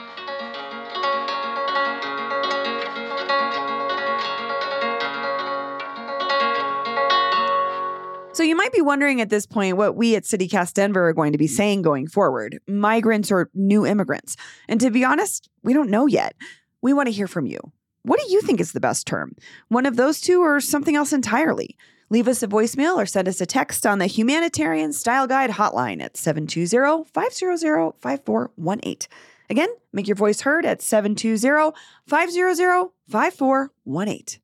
So 8.35 8.43
you 8.43 8.57
might 8.57 8.73
be 8.73 8.81
wondering 8.81 9.21
at 9.21 9.29
this 9.29 9.45
point 9.45 9.77
what 9.77 9.95
we 9.95 10.13
at 10.17 10.23
CityCast 10.23 10.73
Denver 10.73 11.07
are 11.07 11.13
going 11.13 11.31
to 11.31 11.37
be 11.37 11.45
mm. 11.45 11.51
saying 11.51 11.83
going 11.83 12.05
forward 12.05 12.59
migrants 12.67 13.31
or 13.31 13.49
new 13.53 13.85
immigrants. 13.85 14.35
And 14.67 14.77
to 14.81 14.91
be 14.91 15.05
honest, 15.05 15.49
we 15.63 15.71
don't 15.71 15.89
know 15.89 16.05
yet. 16.05 16.35
We 16.81 16.91
want 16.91 17.07
to 17.07 17.13
hear 17.13 17.29
from 17.29 17.45
you. 17.45 17.61
What 18.01 18.19
do 18.19 18.29
you 18.29 18.41
think 18.41 18.59
is 18.59 18.73
the 18.73 18.81
best 18.81 19.07
term? 19.07 19.37
One 19.69 19.85
of 19.85 19.95
those 19.95 20.19
two 20.19 20.41
or 20.41 20.59
something 20.59 20.97
else 20.97 21.13
entirely? 21.13 21.77
Leave 22.09 22.27
us 22.27 22.43
a 22.43 22.47
voicemail 22.49 22.97
or 22.97 23.05
send 23.05 23.29
us 23.29 23.39
a 23.39 23.45
text 23.45 23.85
on 23.85 23.99
the 23.99 24.05
Humanitarian 24.05 24.91
Style 24.91 25.27
Guide 25.27 25.51
hotline 25.51 26.01
at 26.01 26.17
720 26.17 27.05
500 27.05 27.93
5418. 28.01 29.07
Again, 29.49 29.69
make 29.93 30.09
your 30.09 30.15
voice 30.15 30.41
heard 30.41 30.65
at 30.65 30.81
720 30.81 31.73
500 32.05 32.89
5418. 33.07 34.41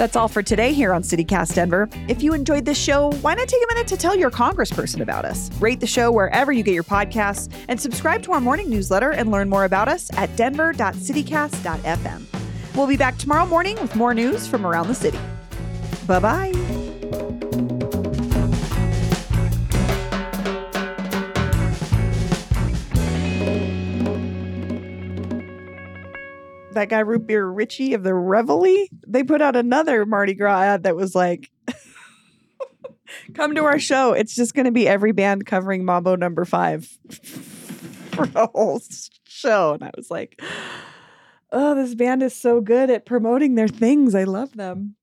That's 0.00 0.16
all 0.16 0.28
for 0.28 0.42
today 0.42 0.72
here 0.72 0.94
on 0.94 1.02
CityCast 1.02 1.54
Denver. 1.54 1.86
If 2.08 2.22
you 2.22 2.32
enjoyed 2.32 2.64
this 2.64 2.78
show, 2.78 3.10
why 3.20 3.34
not 3.34 3.48
take 3.48 3.62
a 3.62 3.66
minute 3.74 3.86
to 3.88 3.98
tell 3.98 4.16
your 4.16 4.30
congressperson 4.30 5.02
about 5.02 5.26
us? 5.26 5.50
Rate 5.60 5.78
the 5.78 5.86
show 5.86 6.10
wherever 6.10 6.52
you 6.52 6.62
get 6.62 6.72
your 6.72 6.84
podcasts 6.84 7.52
and 7.68 7.78
subscribe 7.78 8.22
to 8.22 8.32
our 8.32 8.40
morning 8.40 8.70
newsletter 8.70 9.10
and 9.10 9.30
learn 9.30 9.50
more 9.50 9.66
about 9.66 9.88
us 9.88 10.08
at 10.16 10.34
denver.citycast.fm. 10.36 12.74
We'll 12.74 12.86
be 12.86 12.96
back 12.96 13.18
tomorrow 13.18 13.44
morning 13.44 13.78
with 13.82 13.94
more 13.94 14.14
news 14.14 14.46
from 14.46 14.66
around 14.66 14.88
the 14.88 14.94
city. 14.94 15.20
Bye 16.06 16.20
bye. 16.20 16.59
That 26.80 26.88
guy 26.88 27.00
Root 27.00 27.26
Beer 27.26 27.46
Richie 27.46 27.92
of 27.92 28.02
the 28.02 28.14
Reveille, 28.14 28.86
they 29.06 29.22
put 29.22 29.42
out 29.42 29.54
another 29.54 30.06
Mardi 30.06 30.34
Gras 30.34 30.62
ad 30.62 30.82
that 30.84 30.96
was 30.96 31.14
like, 31.14 31.50
"Come 33.34 33.54
to 33.54 33.64
our 33.64 33.78
show. 33.78 34.12
It's 34.12 34.34
just 34.34 34.54
going 34.54 34.64
to 34.64 34.72
be 34.72 34.88
every 34.88 35.12
band 35.12 35.44
covering 35.44 35.84
Mambo 35.84 36.16
Number 36.16 36.46
Five 36.46 36.86
for 37.10 38.26
the 38.26 38.46
whole 38.46 38.80
show." 39.26 39.74
And 39.74 39.84
I 39.84 39.90
was 39.94 40.10
like, 40.10 40.40
"Oh, 41.52 41.74
this 41.74 41.94
band 41.94 42.22
is 42.22 42.34
so 42.34 42.62
good 42.62 42.88
at 42.88 43.04
promoting 43.04 43.56
their 43.56 43.68
things. 43.68 44.14
I 44.14 44.24
love 44.24 44.56
them." 44.56 44.96